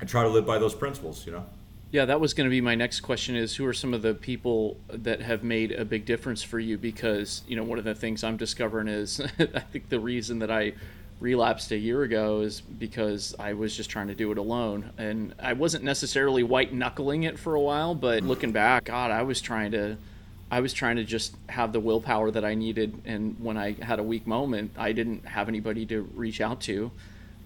I 0.00 0.04
try 0.04 0.22
to 0.22 0.28
live 0.28 0.46
by 0.46 0.58
those 0.58 0.74
principles, 0.74 1.26
you 1.26 1.32
know. 1.32 1.44
Yeah, 1.92 2.04
that 2.04 2.20
was 2.20 2.34
going 2.34 2.48
to 2.48 2.50
be 2.50 2.60
my 2.60 2.76
next 2.76 3.00
question 3.00 3.34
is 3.34 3.56
who 3.56 3.66
are 3.66 3.72
some 3.72 3.92
of 3.92 4.02
the 4.02 4.14
people 4.14 4.76
that 4.88 5.20
have 5.20 5.42
made 5.42 5.72
a 5.72 5.84
big 5.84 6.04
difference 6.04 6.42
for 6.42 6.60
you? 6.60 6.78
Because, 6.78 7.42
you 7.48 7.56
know, 7.56 7.64
one 7.64 7.78
of 7.78 7.84
the 7.84 7.96
things 7.96 8.22
I'm 8.22 8.36
discovering 8.36 8.86
is 8.86 9.20
I 9.38 9.60
think 9.60 9.88
the 9.88 9.98
reason 9.98 10.38
that 10.38 10.50
I 10.50 10.74
relapsed 11.18 11.72
a 11.72 11.76
year 11.76 12.02
ago 12.02 12.40
is 12.40 12.60
because 12.60 13.34
I 13.38 13.54
was 13.54 13.76
just 13.76 13.90
trying 13.90 14.06
to 14.06 14.14
do 14.14 14.30
it 14.30 14.38
alone. 14.38 14.90
And 14.98 15.34
I 15.40 15.52
wasn't 15.52 15.84
necessarily 15.84 16.44
white 16.44 16.72
knuckling 16.72 17.24
it 17.24 17.38
for 17.38 17.56
a 17.56 17.60
while, 17.60 17.94
but 17.94 18.22
looking 18.22 18.52
back, 18.52 18.84
god, 18.84 19.10
I 19.10 19.22
was 19.22 19.40
trying 19.40 19.72
to 19.72 19.96
I 20.52 20.60
was 20.60 20.72
trying 20.72 20.96
to 20.96 21.04
just 21.04 21.36
have 21.48 21.72
the 21.72 21.78
willpower 21.78 22.30
that 22.32 22.44
I 22.44 22.54
needed. 22.54 23.02
And 23.04 23.36
when 23.38 23.56
I 23.56 23.72
had 23.72 24.00
a 24.00 24.02
weak 24.02 24.26
moment, 24.26 24.72
I 24.76 24.90
didn't 24.92 25.24
have 25.24 25.48
anybody 25.48 25.86
to 25.86 26.02
reach 26.14 26.40
out 26.40 26.60
to 26.62 26.90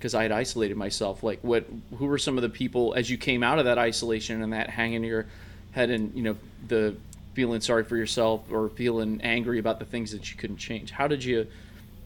because 0.04 0.14
I 0.14 0.22
had 0.24 0.32
isolated 0.32 0.76
myself. 0.76 1.22
Like, 1.22 1.38
what? 1.40 1.64
Who 1.96 2.04
were 2.04 2.18
some 2.18 2.36
of 2.36 2.42
the 2.42 2.50
people 2.50 2.92
as 2.92 3.08
you 3.08 3.16
came 3.16 3.42
out 3.42 3.58
of 3.58 3.64
that 3.64 3.78
isolation 3.78 4.42
and 4.42 4.52
that 4.52 4.68
hanging 4.68 5.02
your 5.02 5.24
head 5.70 5.88
and 5.88 6.14
you 6.14 6.22
know 6.22 6.36
the 6.68 6.94
feeling 7.32 7.62
sorry 7.62 7.84
for 7.84 7.96
yourself 7.96 8.42
or 8.52 8.68
feeling 8.68 9.22
angry 9.22 9.58
about 9.58 9.78
the 9.78 9.86
things 9.86 10.12
that 10.12 10.30
you 10.30 10.36
couldn't 10.36 10.58
change? 10.58 10.90
How 10.90 11.08
did 11.08 11.24
you 11.24 11.46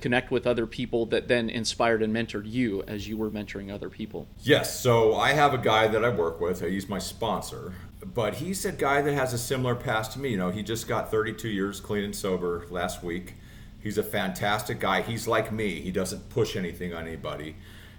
connect 0.00 0.31
with 0.31 0.47
other 0.47 0.64
people 0.64 1.07
that 1.07 1.26
then 1.26 1.50
inspired 1.50 2.00
and 2.00 2.14
mentored 2.14 2.49
you 2.49 2.85
as 2.87 3.09
you 3.09 3.17
were 3.17 3.31
mentoring 3.31 3.75
other 3.75 3.90
people? 3.90 4.28
Yes. 4.43 4.78
So 4.78 5.17
I 5.17 5.33
have 5.33 5.52
a 5.52 5.59
guy 5.59 5.88
that 5.88 6.05
I 6.05 6.09
work 6.09 6.40
with. 6.40 6.61
He's 6.61 6.88
my 6.88 7.00
sponsor, 7.00 7.75
but 8.14 8.35
he's 8.35 8.64
a 8.64 8.71
guy 8.71 9.02
that 9.02 9.12
has 9.12 9.33
a 9.33 9.38
similar 9.38 9.75
past 9.75 10.12
to 10.12 10.21
me. 10.21 10.28
You 10.28 10.37
know, 10.37 10.50
he 10.50 10.62
just 10.62 10.87
got 10.87 11.11
32 11.11 11.49
years 11.49 11.81
clean 11.81 12.05
and 12.05 12.14
sober 12.14 12.64
last 12.71 13.02
week 13.02 13.35
He's 13.81 13.99
a 13.99 14.02
fantastic 14.02 14.81
guy. 14.81 15.02
He's 15.02 15.28
like 15.28 15.52
me. 15.52 15.81
He 15.81 15.90
doesn't 15.90 16.31
push 16.31 16.57
anything 16.57 16.93
on 16.95 17.07
anybody. 17.07 17.55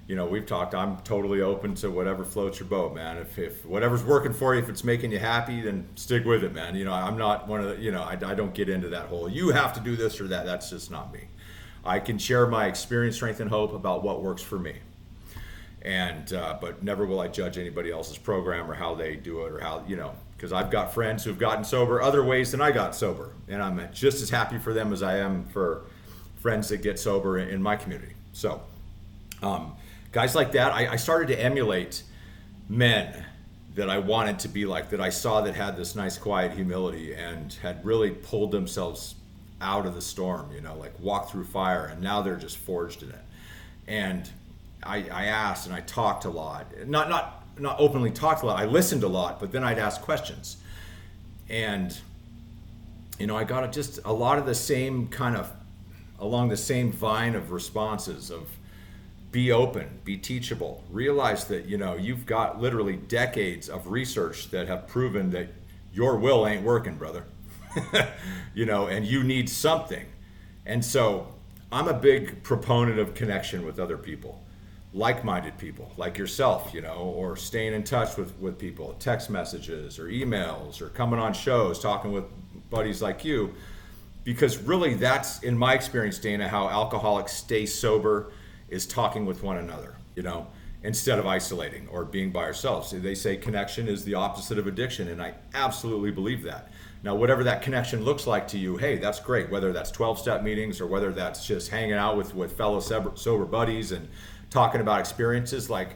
You 0.09 0.15
know, 0.15 0.25
we've 0.25 0.45
talked. 0.45 0.73
I'm 0.73 0.97
totally 1.01 1.41
open 1.41 1.75
to 1.75 1.91
whatever 1.91 2.25
floats 2.25 2.59
your 2.59 2.67
boat, 2.67 2.95
man. 2.95 3.17
If, 3.17 3.37
if 3.37 3.63
whatever's 3.63 4.03
working 4.03 4.33
for 4.33 4.55
you, 4.55 4.61
if 4.61 4.67
it's 4.67 4.83
making 4.83 5.11
you 5.11 5.19
happy, 5.19 5.61
then 5.61 5.87
stick 5.95 6.25
with 6.25 6.43
it, 6.43 6.51
man. 6.51 6.75
You 6.75 6.83
know, 6.83 6.93
I'm 6.93 7.15
not 7.15 7.47
one 7.47 7.61
of 7.61 7.67
the. 7.67 7.83
You 7.83 7.91
know, 7.91 8.01
I, 8.01 8.13
I 8.13 8.33
don't 8.33 8.53
get 8.53 8.69
into 8.69 8.89
that 8.89 9.05
whole. 9.05 9.29
You 9.29 9.49
have 9.51 9.71
to 9.73 9.79
do 9.79 9.95
this 9.95 10.19
or 10.19 10.27
that. 10.29 10.47
That's 10.47 10.71
just 10.71 10.89
not 10.89 11.13
me. 11.13 11.27
I 11.85 11.99
can 11.99 12.17
share 12.17 12.47
my 12.47 12.65
experience, 12.65 13.17
strength, 13.17 13.39
and 13.39 13.51
hope 13.51 13.71
about 13.71 14.03
what 14.03 14.23
works 14.23 14.41
for 14.41 14.57
me 14.59 14.77
and 15.81 16.33
uh, 16.33 16.57
but 16.59 16.83
never 16.83 17.05
will 17.05 17.21
I 17.21 17.29
judge 17.29 17.57
anybody 17.57 17.89
else's 17.89 18.17
program 18.17 18.69
or 18.69 18.73
how 18.73 18.95
they 18.95 19.15
do 19.15 19.45
it 19.45 19.53
or 19.53 19.61
how 19.61 19.81
you 19.87 19.95
know 19.95 20.11
because 20.35 20.53
I've 20.53 20.71
got 20.71 20.93
friends 20.93 21.25
who've 21.25 21.37
gotten 21.37 21.65
sober 21.65 22.01
other 22.01 22.23
ways 22.23 22.51
than 22.51 22.61
I 22.61 22.71
got 22.71 22.95
sober, 22.95 23.33
and 23.49 23.61
I'm 23.61 23.81
just 23.91 24.21
as 24.21 24.29
happy 24.29 24.57
for 24.57 24.73
them 24.73 24.93
as 24.93 25.03
I 25.03 25.17
am 25.17 25.43
for 25.45 25.83
friends 26.37 26.69
that 26.69 26.81
get 26.81 26.97
sober 26.97 27.37
in, 27.37 27.49
in 27.49 27.61
my 27.61 27.75
community. 27.75 28.13
So, 28.31 28.61
um, 29.43 29.75
guys 30.11 30.35
like 30.35 30.51
that, 30.53 30.73
I, 30.73 30.93
I 30.93 30.95
started 30.95 31.27
to 31.29 31.41
emulate 31.41 32.03
men 32.67 33.25
that 33.75 33.89
I 33.89 33.99
wanted 33.99 34.39
to 34.39 34.47
be 34.47 34.65
like, 34.65 34.89
that 34.89 35.01
I 35.01 35.09
saw 35.09 35.41
that 35.41 35.55
had 35.55 35.77
this 35.77 35.95
nice, 35.95 36.17
quiet 36.17 36.51
humility 36.51 37.13
and 37.13 37.53
had 37.61 37.85
really 37.85 38.11
pulled 38.11 38.51
themselves 38.51 39.15
out 39.61 39.85
of 39.85 39.95
the 39.95 40.01
storm, 40.01 40.49
you 40.53 40.61
know, 40.61 40.75
like 40.75 40.97
walked 40.99 41.31
through 41.31 41.45
fire, 41.45 41.85
and 41.85 42.01
now 42.01 42.21
they're 42.21 42.35
just 42.35 42.57
forged 42.57 43.03
in 43.03 43.09
it. 43.09 43.21
And 43.87 44.29
I, 44.83 44.97
I 45.09 45.25
asked 45.25 45.65
and 45.65 45.75
I 45.75 45.81
talked 45.81 46.25
a 46.25 46.29
lot, 46.29 46.65
not 46.87 47.09
not 47.09 47.43
not 47.57 47.75
openly 47.77 48.11
talked 48.11 48.43
a 48.43 48.45
lot. 48.45 48.57
I 48.57 48.65
listened 48.65 49.03
a 49.03 49.07
lot, 49.07 49.39
but 49.39 49.51
then 49.51 49.63
I'd 49.63 49.79
ask 49.79 50.01
questions, 50.01 50.57
and 51.49 51.97
you 53.19 53.27
know, 53.27 53.35
I 53.35 53.43
got 53.43 53.69
just 53.73 53.99
a 54.05 54.13
lot 54.13 54.37
of 54.37 54.45
the 54.45 54.55
same 54.55 55.07
kind 55.09 55.35
of 55.35 55.51
along 56.19 56.49
the 56.49 56.57
same 56.57 56.91
vine 56.91 57.35
of 57.35 57.51
responses 57.51 58.29
of 58.29 58.47
be 59.31 59.51
open, 59.51 59.99
be 60.03 60.17
teachable, 60.17 60.83
realize 60.89 61.45
that 61.45 61.65
you 61.65 61.77
know 61.77 61.95
you've 61.95 62.25
got 62.25 62.61
literally 62.61 62.95
decades 62.95 63.69
of 63.69 63.87
research 63.87 64.49
that 64.51 64.67
have 64.67 64.87
proven 64.87 65.29
that 65.31 65.49
your 65.93 66.17
will 66.17 66.47
ain't 66.47 66.63
working, 66.63 66.95
brother. 66.95 67.25
you 68.53 68.65
know, 68.65 68.87
and 68.87 69.05
you 69.05 69.23
need 69.23 69.49
something. 69.49 70.05
And 70.65 70.83
so 70.83 71.27
I'm 71.71 71.87
a 71.87 71.93
big 71.93 72.41
proponent 72.41 72.99
of 72.99 73.13
connection 73.13 73.65
with 73.65 73.79
other 73.79 73.97
people 73.97 74.41
like-minded 74.93 75.55
people 75.59 75.91
like 75.97 76.17
yourself 76.17 76.73
you 76.73 76.81
know 76.81 77.13
or 77.15 77.35
staying 77.35 77.73
in 77.73 77.83
touch 77.83 78.17
with 78.17 78.35
with 78.39 78.57
people 78.57 78.95
text 78.97 79.29
messages 79.29 79.99
or 79.99 80.05
emails 80.05 80.81
or 80.81 80.89
coming 80.89 81.19
on 81.19 81.31
shows 81.31 81.79
talking 81.79 82.11
with 82.11 82.23
buddies 82.71 82.99
like 82.99 83.23
you 83.23 83.53
because 84.23 84.57
really 84.57 84.95
that's 84.95 85.43
in 85.43 85.55
my 85.55 85.75
experience 85.75 86.17
dana 86.17 86.47
how 86.47 86.67
alcoholics 86.67 87.33
stay 87.33 87.67
sober 87.67 88.31
is 88.69 88.85
talking 88.85 89.25
with 89.25 89.43
one 89.43 89.57
another 89.57 89.95
you 90.15 90.23
know 90.23 90.47
instead 90.83 91.19
of 91.19 91.27
isolating 91.27 91.87
or 91.89 92.05
being 92.05 92.31
by 92.31 92.43
ourselves 92.43 92.91
they 92.91 93.15
say 93.15 93.35
connection 93.35 93.87
is 93.87 94.03
the 94.05 94.13
opposite 94.13 94.57
of 94.57 94.67
addiction 94.67 95.07
and 95.07 95.21
i 95.21 95.33
absolutely 95.53 96.11
believe 96.11 96.43
that 96.43 96.71
now 97.03 97.15
whatever 97.15 97.43
that 97.43 97.61
connection 97.61 98.03
looks 98.03 98.25
like 98.25 98.47
to 98.47 98.57
you 98.57 98.77
hey 98.77 98.97
that's 98.97 99.19
great 99.19 99.49
whether 99.49 99.73
that's 99.73 99.91
12 99.91 100.19
step 100.19 100.43
meetings 100.43 100.79
or 100.79 100.87
whether 100.87 101.11
that's 101.11 101.45
just 101.45 101.69
hanging 101.69 101.93
out 101.93 102.15
with 102.15 102.33
with 102.33 102.55
fellow 102.57 102.79
sober 102.79 103.45
buddies 103.45 103.91
and 103.91 104.07
talking 104.49 104.81
about 104.81 104.99
experiences 104.99 105.69
like 105.69 105.95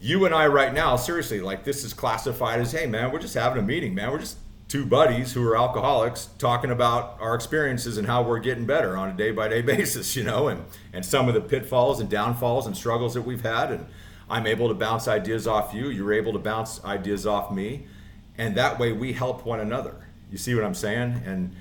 you 0.00 0.24
and 0.24 0.34
I 0.34 0.46
right 0.46 0.72
now, 0.72 0.96
seriously, 0.96 1.40
like 1.40 1.64
this 1.64 1.84
is 1.84 1.92
classified 1.92 2.60
as, 2.60 2.72
hey 2.72 2.86
man, 2.86 3.12
we're 3.12 3.18
just 3.18 3.34
having 3.34 3.62
a 3.62 3.66
meeting, 3.66 3.94
man. 3.94 4.10
We're 4.10 4.18
just 4.18 4.38
two 4.70 4.86
buddies 4.86 5.32
who 5.32 5.44
are 5.46 5.56
alcoholics 5.56 6.28
talking 6.38 6.70
about 6.70 7.16
our 7.20 7.34
experiences 7.34 7.98
and 7.98 8.06
how 8.06 8.22
we're 8.22 8.38
getting 8.38 8.64
better 8.64 8.96
on 8.96 9.10
a 9.10 9.12
day 9.12 9.32
by 9.32 9.48
day 9.48 9.60
basis, 9.62 10.14
you 10.14 10.22
know, 10.22 10.46
and, 10.46 10.64
and 10.92 11.04
some 11.04 11.26
of 11.26 11.34
the 11.34 11.40
pitfalls 11.40 11.98
and 11.98 12.08
downfalls 12.08 12.66
and 12.66 12.76
struggles 12.76 13.14
that 13.14 13.22
we've 13.22 13.42
had. 13.42 13.72
And 13.72 13.86
I'm 14.30 14.46
able 14.46 14.68
to 14.68 14.74
bounce 14.74 15.08
ideas 15.08 15.48
off 15.48 15.74
you. 15.74 15.88
You're 15.88 16.12
able 16.12 16.32
to 16.34 16.38
bounce 16.38 16.82
ideas 16.84 17.26
off 17.26 17.50
me. 17.50 17.88
And 18.38 18.54
that 18.54 18.78
way 18.78 18.92
we 18.92 19.12
help 19.12 19.44
one 19.44 19.58
another. 19.58 20.06
You 20.30 20.38
see 20.38 20.54
what 20.54 20.62
I'm 20.64 20.74
saying? 20.74 21.20
And 21.26 21.54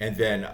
and 0.00 0.16
then 0.16 0.48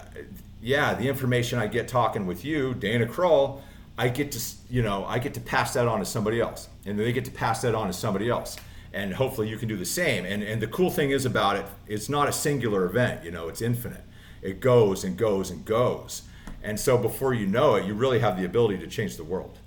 yeah, 0.61 0.93
the 0.93 1.07
information 1.07 1.57
I 1.57 1.67
get 1.67 1.87
talking 1.87 2.25
with 2.25 2.43
you, 2.43 2.73
Dana 2.73 3.05
Kroll, 3.05 3.63
I 3.97 4.09
get 4.09 4.33
to 4.33 4.41
you 4.69 4.81
know 4.81 5.05
I 5.05 5.19
get 5.19 5.33
to 5.35 5.39
pass 5.39 5.73
that 5.75 5.87
on 5.87 5.99
to 5.99 6.05
somebody 6.05 6.41
else, 6.41 6.67
and 6.85 6.99
they 6.99 7.13
get 7.13 7.23
to 7.25 7.31
pass 7.31 7.61
that 7.61 7.73
on 7.73 7.87
to 7.87 7.93
somebody 7.93 8.29
else, 8.29 8.57
and 8.93 9.13
hopefully 9.13 9.49
you 9.49 9.57
can 9.57 9.67
do 9.67 9.75
the 9.75 9.85
same. 9.85 10.25
And 10.25 10.43
and 10.43 10.61
the 10.61 10.67
cool 10.67 10.89
thing 10.89 11.11
is 11.11 11.25
about 11.25 11.55
it, 11.55 11.65
it's 11.87 12.09
not 12.09 12.29
a 12.29 12.31
singular 12.31 12.85
event. 12.85 13.23
You 13.23 13.31
know, 13.31 13.47
it's 13.49 13.61
infinite. 13.61 14.03
It 14.41 14.59
goes 14.59 15.03
and 15.03 15.17
goes 15.17 15.49
and 15.49 15.65
goes, 15.65 16.23
and 16.61 16.79
so 16.79 16.97
before 16.97 17.33
you 17.33 17.45
know 17.45 17.75
it, 17.75 17.85
you 17.85 17.93
really 17.93 18.19
have 18.19 18.37
the 18.37 18.45
ability 18.45 18.77
to 18.79 18.87
change 18.87 19.17
the 19.17 19.23
world. 19.23 19.57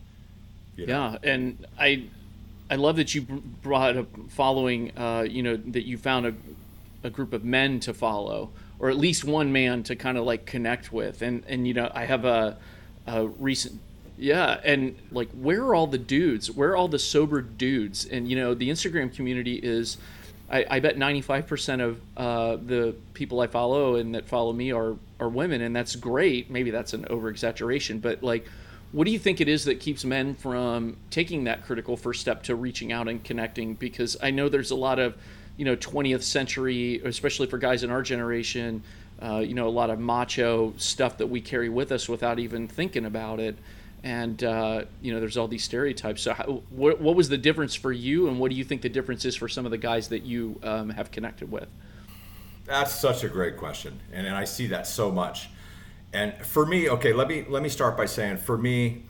You 0.76 0.86
know? 0.86 1.18
Yeah, 1.22 1.32
and 1.32 1.66
I 1.78 2.04
I 2.70 2.76
love 2.76 2.96
that 2.96 3.14
you 3.14 3.22
brought 3.22 3.96
up 3.96 4.08
following. 4.28 4.96
Uh, 4.96 5.26
you 5.28 5.42
know 5.42 5.56
that 5.56 5.86
you 5.86 5.98
found 5.98 6.26
a 6.26 6.34
a 7.02 7.10
group 7.10 7.32
of 7.32 7.44
men 7.44 7.80
to 7.80 7.94
follow, 7.94 8.50
or 8.78 8.90
at 8.90 8.96
least 8.96 9.24
one 9.24 9.52
man 9.52 9.82
to 9.84 9.96
kind 9.96 10.18
of 10.18 10.24
like 10.24 10.46
connect 10.46 10.92
with, 10.92 11.22
and 11.22 11.42
and 11.48 11.66
you 11.66 11.74
know 11.74 11.90
I 11.94 12.04
have 12.04 12.24
a 12.24 12.58
a 13.06 13.26
recent 13.26 13.80
yeah, 14.18 14.60
and 14.64 14.96
like, 15.10 15.30
where 15.32 15.62
are 15.62 15.74
all 15.74 15.86
the 15.86 15.98
dudes? 15.98 16.50
Where 16.50 16.70
are 16.70 16.76
all 16.76 16.88
the 16.88 16.98
sober 16.98 17.40
dudes? 17.42 18.06
And 18.06 18.28
you 18.28 18.36
know, 18.36 18.54
the 18.54 18.70
Instagram 18.70 19.14
community 19.14 19.56
is, 19.56 19.98
I, 20.50 20.64
I 20.70 20.80
bet 20.80 20.96
ninety 20.96 21.20
five 21.20 21.46
percent 21.46 21.82
of 21.82 22.00
uh, 22.16 22.56
the 22.56 22.94
people 23.14 23.40
I 23.40 23.46
follow 23.46 23.96
and 23.96 24.14
that 24.14 24.26
follow 24.26 24.52
me 24.52 24.72
are 24.72 24.96
are 25.20 25.28
women, 25.28 25.60
and 25.60 25.74
that's 25.74 25.96
great. 25.96 26.50
Maybe 26.50 26.70
that's 26.70 26.92
an 26.94 27.06
over 27.10 27.28
exaggeration, 27.28 27.98
but 27.98 28.22
like, 28.22 28.46
what 28.92 29.04
do 29.04 29.10
you 29.10 29.18
think 29.18 29.40
it 29.40 29.48
is 29.48 29.64
that 29.64 29.80
keeps 29.80 30.04
men 30.04 30.34
from 30.34 30.96
taking 31.10 31.44
that 31.44 31.64
critical 31.64 31.96
first 31.96 32.20
step 32.20 32.42
to 32.44 32.54
reaching 32.54 32.92
out 32.92 33.08
and 33.08 33.22
connecting? 33.22 33.74
Because 33.74 34.16
I 34.22 34.30
know 34.30 34.48
there's 34.48 34.70
a 34.70 34.76
lot 34.76 34.98
of, 34.98 35.16
you 35.56 35.64
know, 35.64 35.74
twentieth 35.76 36.22
century, 36.22 37.02
especially 37.04 37.48
for 37.48 37.58
guys 37.58 37.82
in 37.82 37.90
our 37.90 38.02
generation. 38.02 38.82
Uh, 39.20 39.38
you 39.38 39.54
know, 39.54 39.66
a 39.66 39.70
lot 39.70 39.88
of 39.88 39.98
macho 39.98 40.74
stuff 40.76 41.16
that 41.16 41.26
we 41.26 41.40
carry 41.40 41.70
with 41.70 41.90
us 41.90 42.06
without 42.06 42.38
even 42.38 42.68
thinking 42.68 43.06
about 43.06 43.40
it 43.40 43.56
and 44.06 44.44
uh, 44.44 44.84
you 45.02 45.12
know 45.12 45.18
there's 45.18 45.36
all 45.36 45.48
these 45.48 45.64
stereotypes. 45.64 46.22
So 46.22 46.32
how, 46.32 46.62
what, 46.70 47.00
what, 47.00 47.16
was 47.16 47.28
the 47.28 47.36
difference 47.36 47.74
for 47.74 47.90
you 47.90 48.28
and 48.28 48.38
what 48.38 48.52
do 48.52 48.56
you 48.56 48.62
think 48.62 48.82
the 48.82 48.88
difference 48.88 49.24
is 49.24 49.34
for 49.34 49.48
some 49.48 49.64
of 49.64 49.72
the 49.72 49.78
guys 49.78 50.06
that 50.08 50.22
you 50.22 50.60
um, 50.62 50.90
have 50.90 51.10
connected 51.10 51.50
with? 51.50 51.66
That's 52.66 52.94
such 52.94 53.24
a 53.24 53.28
great 53.28 53.56
question 53.56 54.00
and, 54.12 54.26
and 54.26 54.36
i 54.36 54.44
see 54.44 54.68
that 54.68 54.86
so 54.86 55.10
much. 55.10 55.50
And 56.12 56.34
for 56.46 56.64
me 56.64 56.88
okay 56.88 57.12
let 57.12 57.26
me 57.26 57.44
let 57.48 57.64
me 57.64 57.68
start 57.68 57.96
by 57.96 58.06
saying 58.06 58.36
for 58.36 58.56
me 58.56 59.02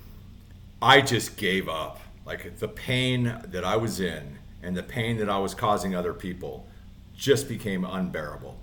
i 0.80 1.02
just 1.02 1.36
gave 1.36 1.68
up. 1.68 2.00
Like 2.24 2.58
the 2.58 2.68
pain 2.68 3.38
that 3.48 3.64
i 3.64 3.76
was 3.76 4.00
in 4.00 4.38
and 4.62 4.74
the 4.74 4.82
pain 4.82 5.18
that 5.18 5.28
i 5.28 5.38
was 5.38 5.54
causing 5.54 5.94
other 5.94 6.14
people 6.14 6.66
just 7.14 7.48
became 7.48 7.84
unbearable. 7.84 8.56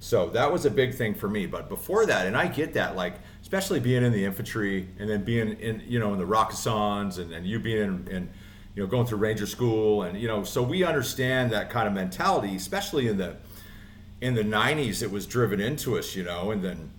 So 0.00 0.28
that 0.30 0.52
was 0.52 0.64
a 0.64 0.70
big 0.70 0.94
thing 0.94 1.14
for 1.14 1.28
me. 1.28 1.46
But 1.46 1.68
before 1.68 2.06
that 2.06 2.26
and 2.26 2.36
i 2.36 2.48
get 2.48 2.74
that 2.74 2.96
like 2.96 3.14
especially 3.46 3.78
being 3.78 4.02
in 4.02 4.10
the 4.10 4.24
infantry 4.24 4.88
and 4.98 5.08
then 5.08 5.22
being 5.22 5.52
in 5.60 5.80
you 5.86 6.00
know 6.00 6.12
in 6.12 6.18
the 6.18 6.26
Rakkasans 6.26 7.18
and, 7.18 7.32
and 7.32 7.46
you 7.46 7.60
being 7.60 7.80
in, 7.80 8.08
in, 8.08 8.30
you 8.74 8.82
know 8.82 8.88
going 8.88 9.06
through 9.06 9.18
Ranger 9.18 9.46
School 9.46 10.02
and 10.02 10.20
you 10.20 10.26
know 10.26 10.42
so 10.42 10.64
we 10.64 10.82
understand 10.82 11.52
that 11.52 11.70
kind 11.70 11.86
of 11.86 11.94
mentality, 11.94 12.56
especially 12.56 13.06
in 13.06 13.18
the 13.18 13.36
in 14.20 14.34
the 14.34 14.42
90s 14.42 15.00
it 15.00 15.12
was 15.12 15.26
driven 15.26 15.60
into 15.60 15.96
us 15.96 16.16
you 16.16 16.24
know 16.24 16.50
and 16.50 16.64
then 16.64 16.90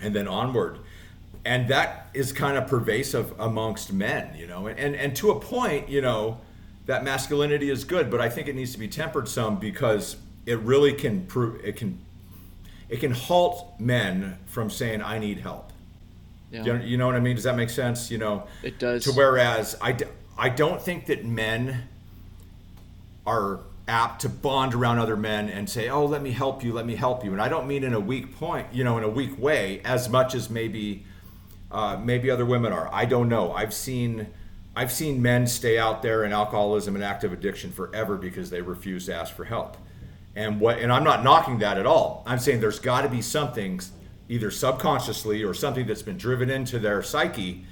and 0.00 0.12
then 0.12 0.26
onward. 0.26 0.80
And 1.44 1.68
that 1.68 2.08
is 2.14 2.32
kind 2.32 2.58
of 2.58 2.66
pervasive 2.66 3.32
amongst 3.38 3.92
men 3.92 4.34
you 4.36 4.48
know 4.48 4.66
and 4.66 4.76
and, 4.76 4.96
and 4.96 5.14
to 5.18 5.30
a 5.30 5.38
point 5.38 5.88
you 5.88 6.00
know 6.00 6.40
that 6.86 7.04
masculinity 7.04 7.70
is 7.70 7.84
good 7.84 8.10
but 8.10 8.20
i 8.20 8.28
think 8.28 8.48
it 8.48 8.56
needs 8.56 8.72
to 8.72 8.78
be 8.78 8.88
tempered 8.88 9.28
some 9.28 9.60
because 9.60 10.16
it 10.46 10.58
really 10.58 10.92
can 10.92 11.24
prove 11.26 11.64
it 11.64 11.76
can 11.76 12.00
it 12.90 12.98
can 12.98 13.12
halt 13.12 13.78
men 13.78 14.36
from 14.46 14.68
saying 14.68 15.00
I 15.00 15.18
need 15.18 15.38
help. 15.38 15.72
Yeah. 16.50 16.64
You, 16.64 16.72
know, 16.72 16.84
you 16.84 16.98
know 16.98 17.06
what 17.06 17.14
I 17.14 17.20
mean? 17.20 17.36
Does 17.36 17.44
that 17.44 17.56
make 17.56 17.70
sense? 17.70 18.10
You 18.10 18.18
know, 18.18 18.48
it 18.64 18.80
does. 18.80 19.04
To 19.04 19.12
whereas 19.12 19.76
I, 19.80 19.96
I 20.36 20.48
don't 20.48 20.82
think 20.82 21.06
that 21.06 21.24
men 21.24 21.84
are 23.24 23.60
apt 23.86 24.22
to 24.22 24.28
bond 24.28 24.74
around 24.74 24.98
other 24.98 25.16
men 25.16 25.48
and 25.48 25.70
say, 25.70 25.88
"Oh, 25.88 26.04
let 26.04 26.20
me 26.20 26.32
help 26.32 26.64
you, 26.64 26.72
let 26.72 26.84
me 26.84 26.96
help 26.96 27.24
you," 27.24 27.32
and 27.32 27.40
I 27.40 27.48
don't 27.48 27.68
mean 27.68 27.84
in 27.84 27.94
a 27.94 28.00
weak 28.00 28.36
point, 28.36 28.66
you 28.72 28.82
know, 28.82 28.98
in 28.98 29.04
a 29.04 29.08
weak 29.08 29.38
way, 29.38 29.80
as 29.84 30.08
much 30.08 30.34
as 30.34 30.50
maybe 30.50 31.04
uh, 31.70 31.96
maybe 32.02 32.28
other 32.30 32.44
women 32.44 32.72
are. 32.72 32.90
I 32.92 33.04
don't 33.04 33.28
know. 33.28 33.52
I've 33.52 33.72
seen 33.72 34.26
I've 34.74 34.90
seen 34.90 35.22
men 35.22 35.46
stay 35.46 35.78
out 35.78 36.02
there 36.02 36.24
in 36.24 36.32
alcoholism 36.32 36.96
and 36.96 37.04
active 37.04 37.32
addiction 37.32 37.70
forever 37.70 38.16
because 38.16 38.50
they 38.50 38.62
refuse 38.62 39.06
to 39.06 39.14
ask 39.14 39.32
for 39.32 39.44
help 39.44 39.76
and 40.36 40.60
what 40.60 40.78
and 40.78 40.92
i'm 40.92 41.04
not 41.04 41.24
knocking 41.24 41.58
that 41.58 41.78
at 41.78 41.86
all. 41.86 42.22
I'm 42.26 42.38
saying 42.38 42.60
there's 42.60 42.78
got 42.78 43.02
to 43.02 43.08
be 43.08 43.22
something 43.22 43.80
either 44.28 44.50
subconsciously 44.50 45.42
or 45.42 45.54
something 45.54 45.86
that's 45.86 46.02
been 46.02 46.16
driven 46.16 46.50
into 46.50 46.78
their 46.78 47.02
psyche 47.02 47.64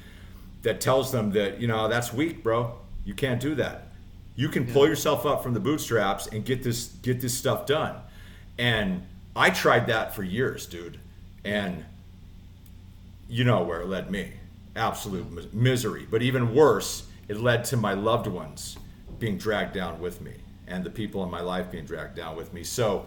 that 0.62 0.80
tells 0.80 1.12
them 1.12 1.30
that 1.32 1.60
you 1.60 1.68
know 1.68 1.88
that's 1.88 2.12
weak 2.12 2.42
bro. 2.42 2.78
You 3.04 3.14
can't 3.14 3.40
do 3.40 3.54
that. 3.56 3.88
You 4.34 4.48
can 4.48 4.66
pull 4.66 4.86
yourself 4.86 5.24
up 5.24 5.42
from 5.42 5.54
the 5.54 5.60
bootstraps 5.60 6.26
and 6.26 6.44
get 6.44 6.62
this 6.62 6.86
get 7.02 7.20
this 7.20 7.36
stuff 7.36 7.66
done. 7.66 7.96
And 8.58 9.06
i 9.36 9.50
tried 9.50 9.86
that 9.86 10.14
for 10.14 10.22
years 10.24 10.66
dude. 10.66 10.98
And 11.44 11.84
you 13.28 13.44
know 13.44 13.62
where 13.62 13.82
it 13.82 13.86
led 13.86 14.10
me. 14.10 14.32
Absolute 14.74 15.54
misery. 15.54 16.06
But 16.10 16.22
even 16.22 16.54
worse, 16.54 17.06
it 17.28 17.38
led 17.38 17.64
to 17.66 17.76
my 17.76 17.94
loved 17.94 18.26
ones 18.26 18.76
being 19.18 19.38
dragged 19.38 19.74
down 19.74 20.00
with 20.00 20.20
me 20.20 20.34
and 20.68 20.84
the 20.84 20.90
people 20.90 21.24
in 21.24 21.30
my 21.30 21.40
life 21.40 21.70
being 21.70 21.84
dragged 21.84 22.16
down 22.16 22.36
with 22.36 22.52
me. 22.52 22.62
So 22.64 23.06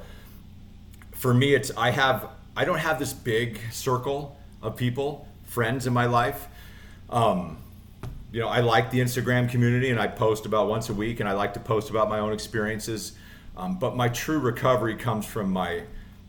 for 1.11 1.33
me, 1.33 1.53
it's 1.53 1.71
I 1.77 1.91
have 1.91 2.29
I 2.55 2.65
don't 2.65 2.79
have 2.79 2.99
this 2.99 3.13
big 3.13 3.59
circle 3.71 4.37
of 4.61 4.75
people, 4.75 5.27
friends 5.43 5.87
in 5.87 5.93
my 5.93 6.05
life. 6.05 6.47
Um, 7.09 7.57
you 8.31 8.39
know, 8.39 8.47
I 8.47 8.61
like 8.61 8.91
the 8.91 8.99
Instagram 8.99 9.49
community 9.49 9.89
and 9.89 9.99
I 9.99 10.07
post 10.07 10.45
about 10.45 10.67
once 10.67 10.89
a 10.89 10.93
week 10.93 11.19
and 11.19 11.27
I 11.27 11.33
like 11.33 11.53
to 11.55 11.59
post 11.59 11.89
about 11.89 12.09
my 12.09 12.19
own 12.19 12.33
experiences. 12.33 13.13
Um, 13.57 13.77
but 13.77 13.95
my 13.95 14.07
true 14.09 14.39
recovery 14.39 14.95
comes 14.95 15.25
from 15.25 15.51
my 15.51 15.83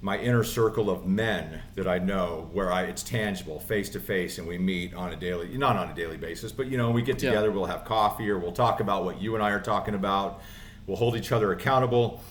my 0.04 0.18
inner 0.18 0.42
circle 0.42 0.90
of 0.90 1.06
men 1.06 1.62
that 1.76 1.86
I 1.86 1.98
know 1.98 2.50
where 2.52 2.72
I 2.72 2.82
it's 2.82 3.04
tangible, 3.04 3.60
face 3.60 3.88
to 3.90 4.00
face, 4.00 4.38
and 4.38 4.48
we 4.48 4.58
meet 4.58 4.94
on 4.94 5.12
a 5.12 5.16
daily 5.16 5.56
not 5.56 5.76
on 5.76 5.88
a 5.88 5.94
daily 5.94 6.16
basis, 6.16 6.50
but 6.50 6.66
you 6.66 6.76
know, 6.76 6.90
we 6.90 7.02
get 7.02 7.20
together, 7.20 7.46
yeah. 7.46 7.54
we'll 7.54 7.66
have 7.66 7.84
coffee 7.84 8.28
or 8.28 8.38
we'll 8.38 8.52
talk 8.52 8.80
about 8.80 9.04
what 9.04 9.22
you 9.22 9.36
and 9.36 9.44
I 9.44 9.50
are 9.50 9.60
talking 9.60 9.94
about. 9.94 10.42
We'll 10.86 10.96
hold 10.96 11.16
each 11.16 11.32
other 11.32 11.52
accountable. 11.52 12.22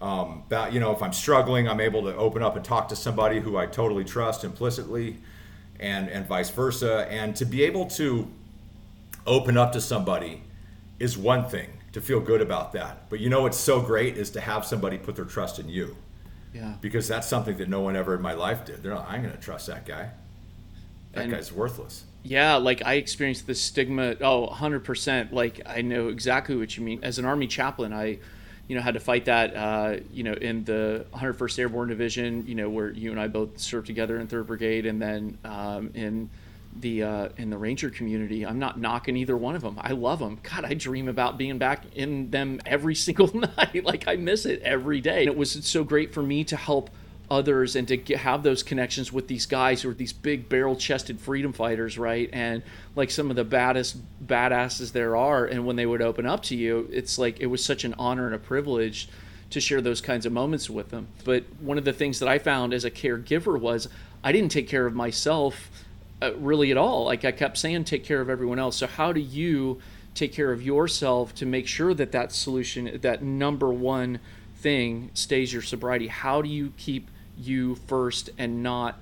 Um, 0.00 0.42
that 0.48 0.72
you 0.72 0.80
know, 0.80 0.92
if 0.92 1.02
I'm 1.02 1.12
struggling, 1.12 1.68
I'm 1.68 1.80
able 1.80 2.02
to 2.02 2.14
open 2.16 2.42
up 2.42 2.56
and 2.56 2.64
talk 2.64 2.88
to 2.88 2.96
somebody 2.96 3.40
who 3.40 3.56
I 3.56 3.66
totally 3.66 4.04
trust 4.04 4.44
implicitly, 4.44 5.18
and 5.80 6.08
and 6.08 6.26
vice 6.26 6.50
versa. 6.50 7.06
And 7.10 7.34
to 7.36 7.44
be 7.44 7.62
able 7.62 7.86
to 7.86 8.28
open 9.26 9.56
up 9.56 9.72
to 9.72 9.80
somebody 9.80 10.42
is 10.98 11.16
one 11.16 11.48
thing 11.48 11.70
to 11.92 12.00
feel 12.00 12.20
good 12.20 12.40
about 12.40 12.72
that. 12.72 13.08
But 13.08 13.20
you 13.20 13.30
know 13.30 13.42
what's 13.42 13.56
so 13.56 13.80
great 13.80 14.16
is 14.16 14.30
to 14.30 14.40
have 14.40 14.66
somebody 14.66 14.98
put 14.98 15.16
their 15.16 15.24
trust 15.24 15.58
in 15.58 15.68
you. 15.68 15.96
Yeah. 16.52 16.74
Because 16.80 17.08
that's 17.08 17.26
something 17.26 17.56
that 17.58 17.68
no 17.68 17.80
one 17.80 17.96
ever 17.96 18.14
in 18.14 18.22
my 18.22 18.32
life 18.32 18.64
did. 18.64 18.82
They're 18.82 18.94
not, 18.94 19.08
I'm 19.08 19.22
going 19.22 19.34
to 19.34 19.40
trust 19.40 19.66
that 19.68 19.86
guy. 19.86 20.10
That 21.12 21.24
and, 21.24 21.32
guy's 21.32 21.52
worthless. 21.52 22.04
Yeah, 22.24 22.56
like 22.56 22.82
I 22.84 22.94
experienced 22.94 23.46
the 23.46 23.54
stigma. 23.54 24.16
Oh, 24.20 24.48
100%. 24.48 25.30
Like 25.32 25.60
I 25.66 25.82
know 25.82 26.08
exactly 26.08 26.56
what 26.56 26.76
you 26.76 26.82
mean. 26.82 27.00
As 27.02 27.18
an 27.18 27.26
Army 27.26 27.46
chaplain, 27.46 27.92
I, 27.92 28.18
you 28.66 28.74
know, 28.74 28.80
had 28.80 28.94
to 28.94 29.00
fight 29.00 29.26
that, 29.26 29.54
uh, 29.54 29.96
you 30.10 30.24
know, 30.24 30.32
in 30.32 30.64
the 30.64 31.04
101st 31.12 31.58
Airborne 31.58 31.88
Division, 31.88 32.46
you 32.46 32.54
know, 32.54 32.70
where 32.70 32.90
you 32.90 33.10
and 33.10 33.20
I 33.20 33.28
both 33.28 33.58
served 33.58 33.86
together 33.86 34.18
in 34.18 34.26
3rd 34.26 34.46
Brigade, 34.46 34.86
and 34.86 35.00
then 35.00 35.36
um, 35.44 35.90
in 35.92 36.30
the 36.80 37.02
uh, 37.02 37.28
in 37.36 37.50
the 37.50 37.58
ranger 37.58 37.90
community. 37.90 38.44
I'm 38.44 38.58
not 38.58 38.80
knocking 38.80 39.16
either 39.16 39.36
one 39.36 39.54
of 39.54 39.62
them. 39.62 39.78
I 39.80 39.92
love 39.92 40.18
them. 40.18 40.38
God, 40.42 40.64
I 40.64 40.74
dream 40.74 41.08
about 41.08 41.38
being 41.38 41.58
back 41.58 41.84
in 41.94 42.30
them 42.30 42.60
every 42.66 42.94
single 43.06 43.30
night. 43.58 43.84
like 43.84 44.08
I 44.08 44.16
miss 44.16 44.46
it 44.46 44.62
every 44.62 45.00
day. 45.00 45.20
And 45.20 45.28
it 45.28 45.36
was 45.36 45.52
so 45.66 45.84
great 45.84 46.12
for 46.14 46.22
me 46.22 46.42
to 46.44 46.56
help 46.56 46.90
others 47.34 47.76
and 47.76 47.86
to 47.88 47.96
get, 47.96 48.18
have 48.20 48.42
those 48.42 48.62
connections 48.62 49.12
with 49.12 49.28
these 49.28 49.46
guys 49.46 49.82
who 49.82 49.90
are 49.90 49.94
these 49.94 50.12
big 50.12 50.48
barrel-chested 50.48 51.20
freedom 51.20 51.52
fighters, 51.52 51.98
right? 51.98 52.30
And 52.32 52.62
like 52.96 53.10
some 53.10 53.28
of 53.30 53.36
the 53.36 53.44
baddest 53.44 53.96
badasses 54.26 54.92
there 54.92 55.16
are. 55.16 55.44
And 55.44 55.66
when 55.66 55.76
they 55.76 55.86
would 55.86 56.00
open 56.00 56.26
up 56.26 56.42
to 56.44 56.56
you, 56.56 56.88
it's 56.90 57.18
like 57.18 57.40
it 57.40 57.46
was 57.46 57.64
such 57.64 57.84
an 57.84 57.94
honor 57.98 58.26
and 58.26 58.34
a 58.34 58.38
privilege 58.38 59.08
to 59.50 59.60
share 59.60 59.80
those 59.80 60.00
kinds 60.00 60.26
of 60.26 60.32
moments 60.32 60.70
with 60.70 60.90
them. 60.90 61.06
But 61.24 61.44
one 61.60 61.78
of 61.78 61.84
the 61.84 61.92
things 61.92 62.18
that 62.20 62.28
I 62.28 62.38
found 62.38 62.72
as 62.72 62.84
a 62.84 62.90
caregiver 62.90 63.60
was 63.60 63.88
I 64.22 64.32
didn't 64.32 64.50
take 64.50 64.68
care 64.68 64.86
of 64.86 64.94
myself 64.94 65.70
uh, 66.22 66.32
really 66.36 66.70
at 66.70 66.76
all. 66.76 67.04
Like 67.04 67.24
I 67.24 67.32
kept 67.32 67.58
saying, 67.58 67.84
take 67.84 68.04
care 68.04 68.20
of 68.20 68.30
everyone 68.30 68.58
else. 68.58 68.76
So 68.76 68.86
how 68.86 69.12
do 69.12 69.20
you 69.20 69.80
take 70.14 70.32
care 70.32 70.52
of 70.52 70.62
yourself 70.62 71.34
to 71.34 71.46
make 71.46 71.66
sure 71.66 71.92
that 71.92 72.12
that 72.12 72.32
solution, 72.32 73.00
that 73.02 73.22
number 73.22 73.72
one 73.72 74.20
thing, 74.56 75.10
stays 75.12 75.52
your 75.52 75.62
sobriety? 75.62 76.08
How 76.08 76.40
do 76.40 76.48
you 76.48 76.72
keep 76.78 77.10
you 77.38 77.74
first 77.86 78.30
and 78.38 78.62
not 78.62 78.98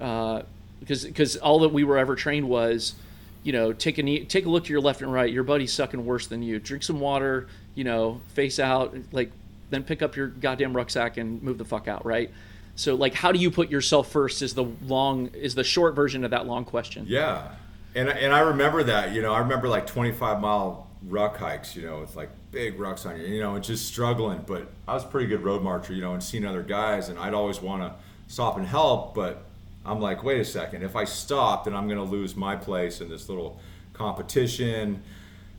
uh, 0.00 0.42
because 0.80 1.04
because 1.04 1.36
all 1.36 1.60
that 1.60 1.72
we 1.72 1.84
were 1.84 1.98
ever 1.98 2.16
trained 2.16 2.48
was 2.48 2.94
you 3.42 3.52
know 3.52 3.72
take 3.72 3.98
a 3.98 4.24
take 4.24 4.46
a 4.46 4.48
look 4.48 4.64
to 4.64 4.70
your 4.72 4.80
left 4.80 5.02
and 5.02 5.12
right 5.12 5.32
your 5.32 5.44
buddy's 5.44 5.72
sucking 5.72 6.04
worse 6.04 6.26
than 6.26 6.42
you 6.42 6.58
drink 6.58 6.82
some 6.82 7.00
water 7.00 7.48
you 7.74 7.84
know 7.84 8.20
face 8.28 8.58
out 8.58 8.94
like 9.12 9.30
then 9.70 9.82
pick 9.82 10.02
up 10.02 10.16
your 10.16 10.28
goddamn 10.28 10.76
rucksack 10.76 11.16
and 11.16 11.42
move 11.42 11.58
the 11.58 11.64
fuck 11.64 11.88
out 11.88 12.04
right 12.04 12.30
so 12.74 12.94
like 12.94 13.14
how 13.14 13.32
do 13.32 13.38
you 13.38 13.50
put 13.50 13.70
yourself 13.70 14.10
first 14.10 14.42
is 14.42 14.54
the 14.54 14.64
long 14.86 15.28
is 15.28 15.54
the 15.54 15.64
short 15.64 15.94
version 15.94 16.24
of 16.24 16.30
that 16.30 16.46
long 16.46 16.64
question. 16.64 17.04
Yeah. 17.08 17.48
And 17.94 18.08
and 18.08 18.32
I 18.32 18.40
remember 18.40 18.82
that, 18.84 19.12
you 19.12 19.20
know, 19.20 19.32
I 19.32 19.40
remember 19.40 19.68
like 19.68 19.86
25 19.86 20.40
mile 20.40 20.88
ruck 21.06 21.36
hikes, 21.36 21.76
you 21.76 21.82
know, 21.82 22.02
it's 22.02 22.16
like 22.16 22.30
big 22.52 22.78
rucks 22.78 23.06
on 23.06 23.18
you, 23.18 23.26
you 23.26 23.40
know, 23.40 23.54
and 23.54 23.64
just 23.64 23.86
struggling, 23.86 24.44
but 24.46 24.68
I 24.86 24.94
was 24.94 25.04
a 25.04 25.08
pretty 25.08 25.26
good 25.26 25.42
road 25.42 25.62
marcher, 25.62 25.92
you 25.92 26.02
know, 26.02 26.12
and 26.12 26.22
seeing 26.22 26.44
other 26.44 26.62
guys 26.62 27.08
and 27.08 27.18
I'd 27.18 27.34
always 27.34 27.60
want 27.60 27.82
to 27.82 27.94
stop 28.32 28.56
and 28.56 28.66
help, 28.66 29.14
but 29.14 29.44
I'm 29.84 30.00
like, 30.00 30.22
wait 30.22 30.40
a 30.40 30.44
second, 30.44 30.84
if 30.84 30.94
I 30.94 31.04
stop, 31.04 31.64
then 31.64 31.74
I'm 31.74 31.88
going 31.88 31.98
to 31.98 32.04
lose 32.04 32.36
my 32.36 32.54
place 32.54 33.00
in 33.00 33.08
this 33.08 33.28
little 33.28 33.58
competition. 33.94 35.02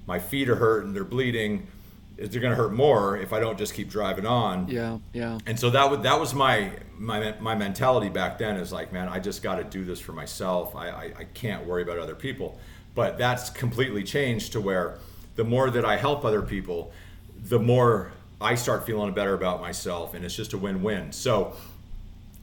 My 0.06 0.20
feet 0.20 0.48
are 0.48 0.56
hurting, 0.56 0.94
they're 0.94 1.04
bleeding 1.04 1.68
they're 2.16 2.42
going 2.42 2.52
to 2.52 2.56
hurt 2.56 2.74
more 2.74 3.18
if 3.18 3.34
I 3.34 3.40
don't 3.40 3.58
just 3.58 3.74
keep 3.74 3.90
driving 3.90 4.26
on. 4.26 4.68
Yeah, 4.68 5.00
yeah. 5.14 5.40
And 5.46 5.60
so 5.60 5.70
that 5.72 5.90
was 5.90 6.02
that 6.02 6.20
was 6.20 6.34
my 6.34 6.72
my 6.98 7.34
my 7.40 7.56
mentality 7.56 8.10
back 8.10 8.38
then 8.38 8.58
is 8.58 8.72
like, 8.72 8.94
man, 8.94 9.08
I 9.08 9.20
just 9.20 9.42
got 9.42 9.56
to 9.56 9.64
do 9.64 9.84
this 9.84 10.00
for 10.00 10.14
myself. 10.14 10.76
I, 10.76 10.90
I 10.90 11.14
I 11.20 11.24
can't 11.34 11.66
worry 11.66 11.82
about 11.82 11.98
other 11.98 12.16
people. 12.16 12.60
But 12.96 13.18
that's 13.18 13.50
completely 13.50 14.04
changed 14.04 14.52
to 14.54 14.62
where 14.62 15.00
the 15.36 15.44
more 15.44 15.70
that 15.70 15.86
I 15.86 15.98
help 15.98 16.26
other 16.26 16.42
people, 16.42 16.92
the 17.36 17.60
more 17.60 18.12
I 18.40 18.56
start 18.56 18.86
feeling 18.86 19.14
better 19.14 19.34
about 19.34 19.62
myself, 19.62 20.14
and 20.14 20.24
it's 20.26 20.36
just 20.36 20.54
a 20.54 20.58
win-win. 20.58 21.12
So. 21.12 21.56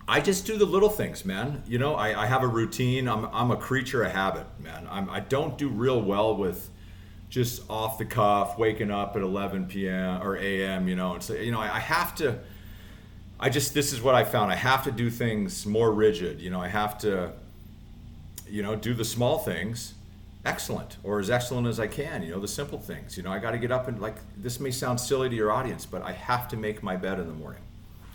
I 0.08 0.18
just 0.20 0.44
do 0.44 0.56
the 0.56 0.64
little 0.64 0.88
things, 0.88 1.24
man. 1.24 1.62
You 1.68 1.78
know, 1.78 1.94
I, 1.94 2.24
I 2.24 2.26
have 2.26 2.42
a 2.42 2.48
routine. 2.48 3.06
I'm, 3.06 3.26
I'm 3.26 3.52
a 3.52 3.56
creature 3.56 4.02
of 4.02 4.10
habit, 4.10 4.44
man. 4.58 4.88
I'm, 4.90 5.08
I 5.08 5.20
don't 5.20 5.56
do 5.56 5.68
real 5.68 6.02
well 6.02 6.34
with 6.34 6.68
just 7.30 7.62
off 7.70 7.96
the 7.96 8.04
cuff, 8.04 8.58
waking 8.58 8.90
up 8.90 9.14
at 9.16 9.22
11 9.22 9.66
p.m. 9.66 10.20
or 10.22 10.36
a.m. 10.36 10.88
You 10.88 10.96
know, 10.96 11.14
and 11.14 11.22
so 11.22 11.34
you 11.34 11.52
know, 11.52 11.60
I, 11.60 11.76
I 11.76 11.78
have 11.78 12.14
to. 12.16 12.40
I 13.38 13.48
just 13.48 13.72
this 13.72 13.92
is 13.92 14.02
what 14.02 14.14
I 14.14 14.24
found. 14.24 14.52
I 14.52 14.56
have 14.56 14.84
to 14.84 14.90
do 14.90 15.08
things 15.08 15.64
more 15.64 15.90
rigid. 15.92 16.40
You 16.40 16.50
know, 16.50 16.60
I 16.60 16.68
have 16.68 16.98
to, 16.98 17.32
you 18.48 18.62
know, 18.62 18.76
do 18.76 18.92
the 18.92 19.04
small 19.04 19.38
things 19.38 19.94
excellent 20.44 20.96
or 21.02 21.20
as 21.20 21.30
excellent 21.30 21.66
as 21.66 21.78
I 21.78 21.86
can. 21.86 22.22
You 22.22 22.32
know, 22.32 22.40
the 22.40 22.48
simple 22.48 22.78
things. 22.78 23.16
You 23.16 23.22
know, 23.22 23.32
I 23.32 23.38
got 23.38 23.52
to 23.52 23.58
get 23.58 23.70
up 23.70 23.88
and 23.88 24.00
like 24.00 24.16
this 24.36 24.60
may 24.60 24.70
sound 24.70 25.00
silly 25.00 25.28
to 25.28 25.36
your 25.36 25.52
audience, 25.52 25.86
but 25.86 26.02
I 26.02 26.12
have 26.12 26.48
to 26.48 26.56
make 26.56 26.82
my 26.82 26.96
bed 26.96 27.18
in 27.18 27.26
the 27.26 27.34
morning. 27.34 27.62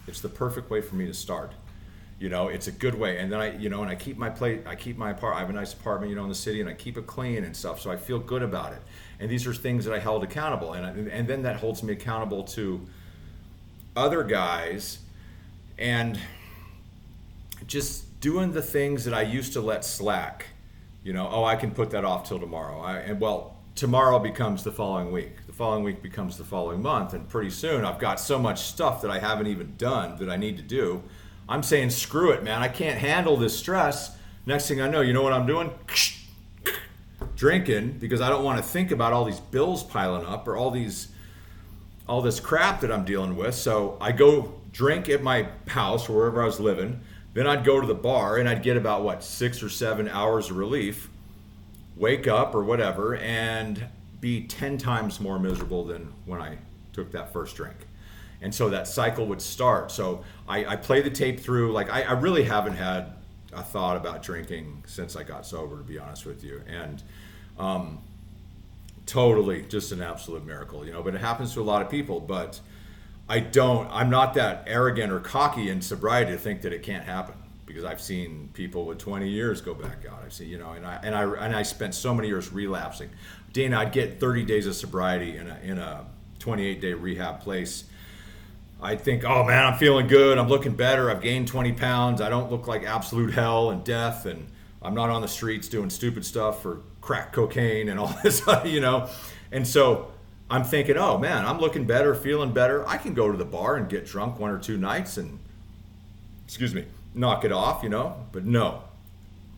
It's 0.08 0.22
the 0.22 0.30
perfect 0.30 0.70
way 0.70 0.82
for 0.82 0.96
me 0.96 1.06
to 1.06 1.14
start 1.14 1.54
you 2.20 2.30
know 2.30 2.48
it's 2.48 2.68
a 2.68 2.72
good 2.72 2.96
way 2.96 3.20
and 3.20 3.32
then 3.32 3.40
i 3.40 3.58
you 3.58 3.70
know 3.70 3.82
and 3.82 3.92
i 3.92 3.96
keep 3.96 4.18
my 4.18 4.30
plate 4.30 4.62
i 4.66 4.76
keep 4.76 4.98
my 4.98 5.12
apartment 5.12 5.38
i 5.38 5.40
have 5.40 5.50
a 5.50 5.54
nice 5.54 5.74
apartment 5.74 6.10
you 6.10 6.16
know 6.16 6.24
in 6.24 6.30
the 6.30 6.36
city 6.36 6.62
and 6.62 6.70
i 6.70 6.74
keep 6.74 6.98
it 6.98 7.06
clean 7.06 7.44
and 7.44 7.56
stuff 7.56 7.80
so 7.82 7.92
i 7.92 7.98
feel 7.98 8.20
good 8.20 8.42
about 8.42 8.72
it 8.72 8.82
and 9.20 9.30
these 9.30 9.46
are 9.46 9.54
things 9.54 9.84
that 9.86 9.94
i 9.94 10.00
held 10.00 10.24
accountable 10.24 10.74
and 10.74 11.08
and 11.10 11.28
then 11.28 11.44
that 11.44 11.58
holds 11.58 11.84
me 11.84 11.94
accountable 11.94 12.44
to 12.44 12.82
other 13.96 14.24
guys 14.24 15.00
and 15.78 16.20
just 17.68 18.20
doing 18.22 18.54
the 18.54 18.62
things 18.62 19.04
that 19.04 19.14
i 19.14 19.22
used 19.22 19.52
to 19.52 19.60
let 19.60 19.84
slack 19.84 20.46
you 21.06 21.14
know 21.14 21.30
oh 21.32 21.46
i 21.46 21.56
can 21.56 21.72
put 21.72 21.92
that 21.92 22.04
off 22.04 22.28
till 22.28 22.40
tomorrow 22.40 22.82
I, 22.82 22.98
and 22.98 23.22
well 23.22 23.56
tomorrow 23.76 24.20
becomes 24.20 24.64
the 24.64 24.72
following 24.74 25.14
week 25.14 25.48
the 25.48 25.54
following 25.54 25.86
week 25.86 26.02
becomes 26.02 26.38
the 26.38 26.44
following 26.44 26.82
month 26.82 27.14
and 27.14 27.30
pretty 27.30 27.52
soon 27.52 27.86
i've 27.86 28.00
got 28.00 28.20
so 28.20 28.38
much 28.38 28.64
stuff 28.64 29.02
that 29.04 29.12
i 29.12 29.20
haven't 29.20 29.48
even 29.48 29.76
done 29.78 30.18
that 30.18 30.30
i 30.30 30.36
need 30.36 30.58
to 30.58 30.64
do 30.64 31.02
I'm 31.48 31.64
saying, 31.64 31.92
screw 31.92 32.32
it, 32.32 32.44
man. 32.44 32.62
I 32.62 32.68
can't 32.68 32.98
handle 32.98 33.38
this 33.38 33.58
stress. 33.58 34.16
Next 34.46 34.68
thing 34.68 34.82
I 34.82 34.90
know, 34.90 35.02
you 35.02 35.14
know 35.14 35.22
what 35.22 35.34
I'm 35.34 35.46
doing? 35.46 35.72
Drinking 37.36 37.98
because 38.00 38.22
I 38.22 38.30
don't 38.30 38.44
want 38.44 38.58
to 38.58 38.64
think 38.64 38.92
about 38.92 39.14
all 39.14 39.26
these 39.26 39.40
bills 39.40 39.84
piling 39.84 40.26
up 40.26 40.48
or 40.48 40.56
all 40.56 40.72
these 40.72 41.10
all 42.08 42.22
this 42.22 42.40
crap 42.40 42.82
that 42.82 42.92
I'm 42.92 43.04
dealing 43.04 43.36
with. 43.36 43.56
So 43.56 43.98
I 44.00 44.12
go 44.12 44.54
drink 44.72 45.10
at 45.10 45.24
my 45.24 45.48
house 45.68 46.08
or 46.08 46.16
wherever 46.16 46.42
I 46.42 46.46
was 46.46 46.60
living. 46.60 47.02
Then 47.36 47.46
I'd 47.46 47.64
go 47.64 47.80
to 47.80 47.86
the 47.86 47.94
bar 47.94 48.38
and 48.38 48.50
I'd 48.50 48.64
get 48.64 48.78
about 48.78 49.04
what 49.04 49.24
six 49.24 49.62
or 49.62 49.70
seven 49.70 50.10
hours 50.10 50.50
of 50.50 50.58
relief, 50.58 51.10
wake 51.96 52.28
up 52.28 52.56
or 52.56 52.64
whatever, 52.64 53.16
and 53.18 53.86
be 54.20 54.48
10 54.48 54.80
times 54.80 55.20
more 55.20 55.38
miserable 55.38 55.84
than 55.84 56.12
when 56.26 56.42
I 56.42 56.58
took 56.94 57.12
that 57.12 57.32
first 57.32 57.56
drink 57.56 57.76
and 58.42 58.54
so 58.54 58.70
that 58.70 58.88
cycle 58.88 59.26
would 59.26 59.42
start. 59.42 59.92
So 59.92 60.24
I, 60.48 60.66
I 60.66 60.76
play 60.76 61.02
the 61.02 61.10
tape 61.10 61.40
through. 61.40 61.72
Like 61.72 61.90
I, 61.90 62.04
I, 62.04 62.12
really 62.12 62.44
haven't 62.44 62.76
had 62.76 63.14
a 63.54 63.64
thought 63.64 63.98
about 63.98 64.22
drinking 64.22 64.84
since 64.86 65.16
I 65.16 65.24
got 65.24 65.46
sober, 65.46 65.78
to 65.78 65.84
be 65.84 65.98
honest 65.98 66.26
with 66.26 66.44
you, 66.44 66.62
and 66.68 67.02
um, 67.58 68.00
totally 69.06 69.64
just 69.64 69.92
an 69.92 70.02
absolute 70.02 70.46
miracle, 70.46 70.86
you 70.86 70.92
know. 70.92 71.02
But 71.02 71.16
it 71.16 71.22
happens 71.22 71.54
to 71.54 71.62
a 71.62 71.64
lot 71.64 71.82
of 71.82 71.90
people. 71.90 72.20
But 72.20 72.60
I 73.28 73.40
don't. 73.40 73.90
I'm 73.92 74.10
not 74.10 74.36
that 74.36 74.66
arrogant 74.68 75.12
or 75.12 75.20
cocky 75.20 75.70
in 75.70 75.82
sobriety 75.82 76.32
to 76.32 76.38
think 76.38 76.62
that 76.62 76.74
it 76.74 76.84
can't 76.84 77.04
happen 77.04 77.36
because 77.66 77.84
I've 77.84 78.02
seen 78.02 78.50
people 78.54 78.86
with 78.86 79.00
20 79.00 79.28
years 79.28 79.62
go 79.62 79.74
back 79.74 80.06
out. 80.10 80.22
I've 80.24 80.34
seen, 80.34 80.50
you 80.50 80.60
know, 80.60 80.72
and 80.72 80.86
I 80.86 81.00
and 81.04 81.16
I 81.16 81.24
and 81.24 81.56
I 81.56 81.64
spent 81.64 81.96
so 81.96 82.14
many 82.14 82.28
years 82.28 82.52
relapsing. 82.52 83.10
Dana, 83.54 83.80
I'd 83.80 83.92
get 83.92 84.20
30 84.20 84.44
days 84.44 84.68
of 84.68 84.76
sobriety 84.76 85.38
in 85.38 85.48
a 85.48 85.60
in 85.64 85.78
a 85.78 86.06
28 86.40 86.82
day 86.82 86.94
rehab 86.94 87.42
place 87.42 87.86
I 88.82 88.96
think, 88.96 89.24
oh 89.24 89.44
man, 89.44 89.66
I'm 89.66 89.78
feeling 89.80 90.08
good. 90.08 90.38
I'm 90.38 90.48
looking 90.48 90.76
better. 90.76 91.10
I've 91.10 91.22
gained 91.22 91.48
20 91.48 91.74
pounds. 91.74 92.22
I 92.22 92.30
don't 92.30 92.52
look 92.52 92.68
like 92.68 92.84
absolute 92.84 93.34
hell 93.34 93.72
and 93.72 93.84
death. 93.84 94.26
And 94.26 94.48
I'm 94.82 94.94
not 94.94 95.10
on 95.10 95.22
the 95.22 95.28
streets 95.28 95.68
doing 95.68 95.90
stupid 95.90 96.26
stuff 96.26 96.66
or 96.66 96.82
crack 97.02 97.32
cocaine 97.34 97.90
and 97.90 98.00
all 98.00 98.16
this, 98.24 98.42
you 98.66 98.82
know. 98.82 99.10
And 99.52 99.68
so 99.68 100.12
I'm 100.50 100.64
thinking, 100.64 100.98
oh 100.98 101.18
man, 101.18 101.46
I'm 101.46 101.60
looking 101.60 101.86
better, 101.86 102.14
feeling 102.14 102.52
better. 102.52 102.88
I 102.88 102.98
can 102.98 103.14
go 103.14 103.32
to 103.32 103.38
the 103.38 103.46
bar 103.46 103.76
and 103.76 103.90
get 103.90 104.06
drunk 104.06 104.40
one 104.40 104.52
or 104.52 104.60
two 104.60 104.78
nights 104.78 105.18
and, 105.18 105.40
excuse 106.46 106.74
me, 106.76 106.86
knock 107.14 107.44
it 107.44 107.52
off, 107.52 107.82
you 107.82 107.90
know. 107.90 108.16
But 108.32 108.46
no, 108.46 108.84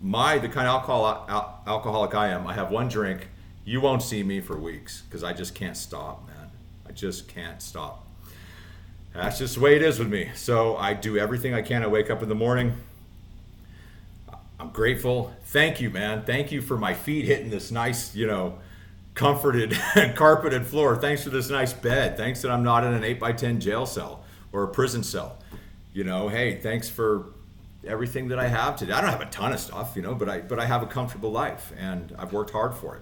my 0.02 0.38
the 0.38 0.48
kind 0.48 0.68
of 0.68 0.76
alcohol 0.76 1.26
al- 1.28 1.62
alcoholic 1.68 2.16
I 2.16 2.30
am, 2.30 2.48
I 2.48 2.54
have 2.54 2.72
one 2.72 2.88
drink. 2.88 3.28
You 3.66 3.82
won't 3.82 4.02
see 4.02 4.24
me 4.24 4.40
for 4.40 4.58
weeks 4.58 5.02
because 5.02 5.24
I 5.26 5.34
just 5.34 5.54
can't 5.54 5.76
stop, 5.76 6.26
man. 6.26 6.50
I 6.88 6.94
just 6.94 7.28
can't 7.28 7.62
stop. 7.62 8.06
That's 9.14 9.40
just 9.40 9.56
the 9.56 9.62
way 9.62 9.76
it 9.76 9.82
is 9.82 10.00
with 10.00 10.10
me. 10.10 10.30
So 10.36 10.78
I 10.78 10.94
do 10.94 11.18
everything 11.18 11.54
I 11.54 11.62
can. 11.64 11.84
I 11.84 11.88
wake 11.88 12.10
up 12.10 12.24
in 12.24 12.30
the 12.30 12.36
morning. 12.36 12.74
I'm 14.60 14.70
grateful. 14.70 15.34
Thank 15.46 15.82
you, 15.82 15.90
man. 15.90 16.24
Thank 16.24 16.52
you 16.52 16.62
for 16.62 16.78
my 16.78 16.94
feet 16.94 17.26
hitting 17.26 17.50
this 17.50 17.72
nice, 17.72 18.16
you 18.16 18.26
know, 18.26 18.60
comforted 19.18 19.78
and 19.96 20.16
carpeted 20.16 20.66
floor. 20.66 20.96
Thanks 20.96 21.24
for 21.24 21.32
this 21.32 21.50
nice 21.50 21.74
bed. 21.74 22.16
Thanks 22.16 22.42
that 22.44 22.52
I'm 22.52 22.64
not 22.64 22.86
in 22.86 22.94
an 22.94 23.04
8 23.04 23.20
by 23.20 23.34
10 23.34 23.60
jail 23.60 23.86
cell 23.86 24.24
or 24.54 24.64
a 24.64 24.68
prison 24.68 25.04
cell. 25.04 25.38
You 25.94 26.06
know, 26.06 26.30
hey, 26.30 26.56
thanks 26.62 26.88
for 26.88 27.26
everything 27.86 28.30
that 28.30 28.40
I 28.40 28.48
have 28.48 28.76
today. 28.76 28.94
I 28.94 29.02
don't 29.02 29.10
have 29.10 29.22
a 29.22 29.26
ton 29.26 29.52
of 29.52 29.60
stuff, 29.60 29.94
you 29.96 30.04
know, 30.04 30.14
but 30.14 30.30
I 30.30 30.40
but 30.40 30.60
I 30.60 30.66
have 30.66 30.84
a 30.84 30.86
comfortable 30.86 31.32
life 31.32 31.74
and 31.78 32.16
I've 32.18 32.32
worked 32.32 32.52
hard 32.52 32.76
for 32.76 32.96
it. 32.96 33.02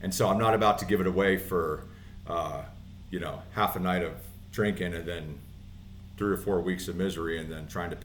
And 0.00 0.14
so 0.14 0.28
I'm 0.28 0.38
not 0.38 0.54
about 0.54 0.78
to 0.78 0.84
give 0.84 1.00
it 1.00 1.06
away 1.06 1.36
for 1.36 1.82
uh, 2.26 2.62
you 3.10 3.20
know, 3.20 3.42
half 3.54 3.76
a 3.76 3.80
night 3.80 4.02
of 4.02 4.12
drinking 4.52 4.94
and 4.94 5.06
then 5.06 5.38
three 6.16 6.32
or 6.32 6.36
four 6.36 6.60
weeks 6.60 6.88
of 6.88 6.96
misery 6.96 7.38
and 7.38 7.52
then 7.52 7.66
trying 7.66 7.90
to 7.90 7.96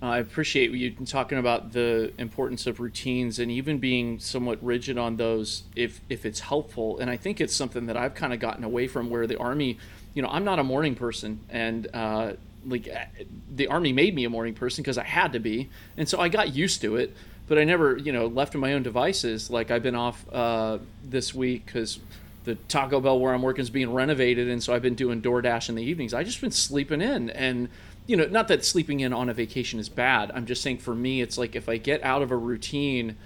I 0.00 0.18
appreciate 0.18 0.70
you 0.70 0.92
talking 1.06 1.38
about 1.38 1.72
the 1.72 2.12
importance 2.18 2.66
of 2.68 2.78
routines 2.78 3.40
and 3.40 3.50
even 3.50 3.78
being 3.78 4.20
somewhat 4.20 4.62
rigid 4.62 4.96
on 4.96 5.16
those 5.16 5.64
if 5.74 6.00
if 6.08 6.24
it's 6.24 6.40
helpful. 6.40 6.98
And 6.98 7.10
I 7.10 7.16
think 7.16 7.40
it's 7.40 7.54
something 7.54 7.86
that 7.86 7.96
I've 7.96 8.14
kind 8.14 8.32
of 8.32 8.38
gotten 8.38 8.62
away 8.62 8.86
from 8.86 9.10
where 9.10 9.26
the 9.26 9.36
army, 9.38 9.78
you 10.14 10.22
know, 10.22 10.28
I'm 10.28 10.44
not 10.44 10.60
a 10.60 10.64
morning 10.64 10.94
person 10.94 11.40
and 11.48 11.88
uh, 11.92 12.32
like 12.64 12.88
uh, 12.88 13.24
the 13.54 13.66
army 13.68 13.92
made 13.92 14.14
me 14.14 14.24
a 14.24 14.30
morning 14.30 14.54
person 14.54 14.82
because 14.82 14.98
I 14.98 15.04
had 15.04 15.32
to 15.32 15.40
be, 15.40 15.68
and 15.96 16.08
so 16.08 16.20
I 16.20 16.28
got 16.28 16.54
used 16.54 16.80
to 16.82 16.96
it. 16.96 17.16
But 17.48 17.58
I 17.58 17.64
never, 17.64 17.96
you 17.96 18.12
know, 18.12 18.26
left 18.26 18.52
to 18.52 18.58
my 18.58 18.74
own 18.74 18.82
devices. 18.82 19.50
Like 19.50 19.70
I've 19.70 19.82
been 19.82 19.94
off 19.94 20.24
uh, 20.30 20.78
this 21.02 21.34
week 21.34 21.64
because 21.64 21.98
the 22.44 22.54
Taco 22.54 23.00
Bell 23.00 23.18
where 23.18 23.32
I'm 23.32 23.42
working 23.42 23.62
is 23.62 23.70
being 23.70 23.92
renovated, 23.92 24.48
and 24.48 24.62
so 24.62 24.74
I've 24.74 24.82
been 24.82 24.94
doing 24.94 25.22
DoorDash 25.22 25.70
in 25.70 25.74
the 25.74 25.82
evenings. 25.82 26.14
I 26.14 26.24
just 26.24 26.40
been 26.40 26.50
sleeping 26.50 27.00
in, 27.00 27.30
and 27.30 27.68
you 28.08 28.16
know, 28.16 28.24
not 28.24 28.48
that 28.48 28.64
sleeping 28.64 29.00
in 29.00 29.12
on 29.12 29.28
a 29.28 29.34
vacation 29.34 29.78
is 29.78 29.90
bad. 29.90 30.32
I'm 30.34 30.46
just 30.46 30.62
saying 30.62 30.78
for 30.78 30.94
me, 30.94 31.20
it's 31.20 31.36
like 31.36 31.54
if 31.54 31.68
I 31.68 31.76
get 31.76 32.02
out 32.02 32.22
of 32.22 32.30
a 32.30 32.36
routine, 32.36 33.16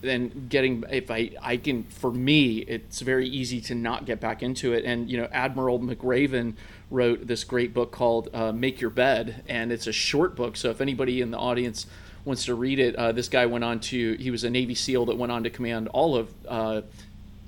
then 0.00 0.48
getting 0.48 0.84
if 0.90 1.08
I 1.08 1.30
I 1.40 1.56
can 1.56 1.84
for 1.84 2.10
me, 2.10 2.58
it's 2.58 3.00
very 3.00 3.28
easy 3.28 3.60
to 3.62 3.76
not 3.76 4.06
get 4.06 4.20
back 4.20 4.42
into 4.42 4.72
it. 4.72 4.84
And 4.84 5.08
you 5.08 5.16
know, 5.16 5.28
Admiral 5.30 5.78
McRaven 5.78 6.54
wrote 6.90 7.28
this 7.28 7.44
great 7.44 7.72
book 7.72 7.92
called 7.92 8.28
uh, 8.34 8.50
Make 8.50 8.80
Your 8.80 8.90
Bed, 8.90 9.44
and 9.48 9.70
it's 9.70 9.86
a 9.86 9.92
short 9.92 10.34
book. 10.34 10.56
So 10.56 10.68
if 10.68 10.80
anybody 10.80 11.20
in 11.20 11.30
the 11.30 11.38
audience 11.38 11.86
wants 12.24 12.44
to 12.46 12.56
read 12.56 12.80
it, 12.80 12.96
uh, 12.96 13.12
this 13.12 13.28
guy 13.28 13.46
went 13.46 13.62
on 13.62 13.78
to 13.80 14.14
he 14.14 14.32
was 14.32 14.42
a 14.42 14.50
Navy 14.50 14.74
SEAL 14.74 15.06
that 15.06 15.16
went 15.16 15.30
on 15.30 15.44
to 15.44 15.50
command 15.50 15.86
all 15.88 16.16
of 16.16 16.34
uh, 16.48 16.82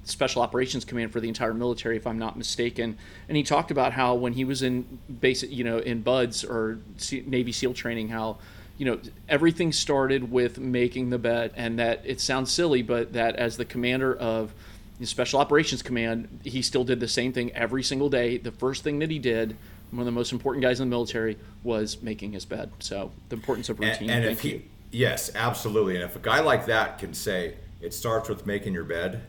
Special 0.07 0.41
Operations 0.41 0.85
Command 0.85 1.13
for 1.13 1.21
the 1.21 1.29
entire 1.29 1.53
military, 1.53 1.97
if 1.97 2.07
I'm 2.07 2.19
not 2.19 2.39
mistaken. 2.39 2.97
And 3.29 3.37
he 3.37 3.43
talked 3.43 3.71
about 3.71 3.93
how 3.93 4.15
when 4.15 4.33
he 4.33 4.45
was 4.45 4.63
in 4.63 4.99
basic, 5.21 5.51
you 5.51 5.65
know, 5.65 5.79
in 5.79 6.03
BUD/S 6.03 6.45
or 6.45 6.79
Navy 7.27 7.53
SEAL 7.53 7.75
training, 7.75 8.09
how 8.09 8.39
you 8.79 8.87
know 8.87 9.01
everything 9.29 9.73
started 9.73 10.31
with 10.31 10.59
making 10.59 11.11
the 11.11 11.19
bed, 11.19 11.53
and 11.57 11.79
that 11.79 12.03
it 12.05 12.21
sounds 12.21 12.53
silly, 12.53 12.83
but 12.83 13.13
that 13.15 13.37
as 13.37 13.57
the 13.57 13.65
commander 13.65 14.15
of 14.15 14.55
the 14.99 15.07
Special 15.07 15.41
Operations 15.41 15.83
Command, 15.83 16.41
he 16.45 16.63
still 16.63 16.85
did 16.85 17.01
the 17.01 17.09
same 17.09 17.33
thing 17.33 17.53
every 17.53 17.83
single 17.83 18.09
day. 18.09 18.39
The 18.39 18.53
first 18.53 18.85
thing 18.85 19.01
that 19.01 19.11
he 19.11 19.19
did, 19.19 19.57
one 19.91 20.01
of 20.01 20.07
the 20.07 20.13
most 20.13 20.33
important 20.33 20.63
guys 20.63 20.81
in 20.81 20.89
the 20.89 20.95
military, 20.95 21.37
was 21.65 22.01
making 22.01 22.33
his 22.33 22.45
bed. 22.45 22.71
So 22.79 23.11
the 23.29 23.37
importance 23.37 23.69
of 23.69 23.81
routine. 23.81 24.09
And, 24.09 24.25
and 24.25 24.33
if 24.33 24.41
he, 24.41 24.65
yes, 24.91 25.31
absolutely. 25.35 25.97
And 25.97 26.05
if 26.05 26.17
a 26.17 26.21
guy 26.21 26.41
like 26.41 26.67
that 26.67 26.99
can 26.99 27.13
say 27.13 27.57
it 27.81 27.93
starts 27.93 28.29
with 28.29 28.47
making 28.47 28.73
your 28.73 28.85
bed, 28.85 29.23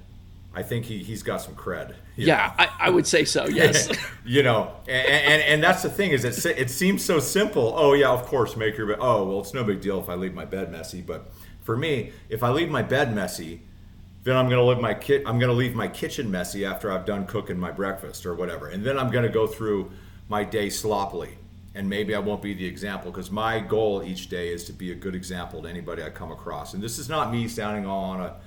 I 0.58 0.64
think 0.64 0.86
he, 0.86 1.04
he's 1.04 1.22
got 1.22 1.40
some 1.40 1.54
cred. 1.54 1.94
Yeah, 2.16 2.52
I, 2.58 2.70
I, 2.80 2.90
would 2.90 3.06
say 3.06 3.26
so. 3.26 3.46
Yes. 3.58 3.92
you 4.26 4.42
know, 4.42 4.74
and, 4.88 5.08
and, 5.08 5.42
and 5.44 5.64
that's 5.64 5.84
the 5.84 5.90
thing 5.90 6.10
is 6.10 6.26
it 6.26 6.58
it 6.58 6.72
seems 6.72 7.06
so 7.06 7.20
simple. 7.20 7.76
Oh 7.78 7.94
yeah, 7.94 8.10
of 8.10 8.24
course, 8.26 8.56
make 8.56 8.76
your 8.76 8.88
bed. 8.88 8.98
Oh 9.00 9.24
well, 9.24 9.42
it's 9.42 9.54
no 9.54 9.64
big 9.64 9.82
deal 9.82 10.00
if 10.00 10.10
I 10.10 10.16
leave 10.16 10.34
my 10.34 10.46
bed 10.46 10.72
messy. 10.72 11.02
But 11.02 11.30
for 11.62 11.78
me, 11.78 12.12
if 12.28 12.42
I 12.42 12.50
leave 12.50 12.72
my 12.72 12.82
bed 12.82 13.14
messy, 13.14 13.62
then 14.24 14.36
I'm 14.36 14.50
gonna 14.50 14.64
leave 14.64 14.80
my 14.80 14.96
kit. 14.96 15.22
I'm 15.28 15.38
gonna 15.38 15.54
leave 15.54 15.76
my 15.76 15.88
kitchen 15.88 16.32
messy 16.32 16.66
after 16.66 16.92
I've 16.92 17.06
done 17.06 17.28
cooking 17.28 17.60
my 17.60 17.72
breakfast 17.72 18.26
or 18.26 18.34
whatever, 18.34 18.68
and 18.70 18.84
then 18.84 18.98
I'm 18.98 19.12
gonna 19.12 19.30
go 19.30 19.46
through 19.46 19.92
my 20.28 20.44
day 20.44 20.72
sloppily. 20.72 21.38
And 21.76 21.88
maybe 21.88 22.16
I 22.16 22.20
won't 22.20 22.42
be 22.42 22.56
the 22.56 22.66
example 22.66 23.12
because 23.12 23.30
my 23.30 23.60
goal 23.60 24.02
each 24.02 24.30
day 24.30 24.50
is 24.50 24.64
to 24.64 24.74
be 24.74 24.92
a 24.92 24.96
good 24.96 25.14
example 25.14 25.62
to 25.62 25.70
anybody 25.70 26.02
I 26.02 26.10
come 26.10 26.32
across. 26.32 26.74
And 26.74 26.82
this 26.82 26.98
is 26.98 27.08
not 27.08 27.32
me 27.32 27.48
sounding 27.48 27.86
all 27.86 28.06
on 28.06 28.22
a 28.22 28.38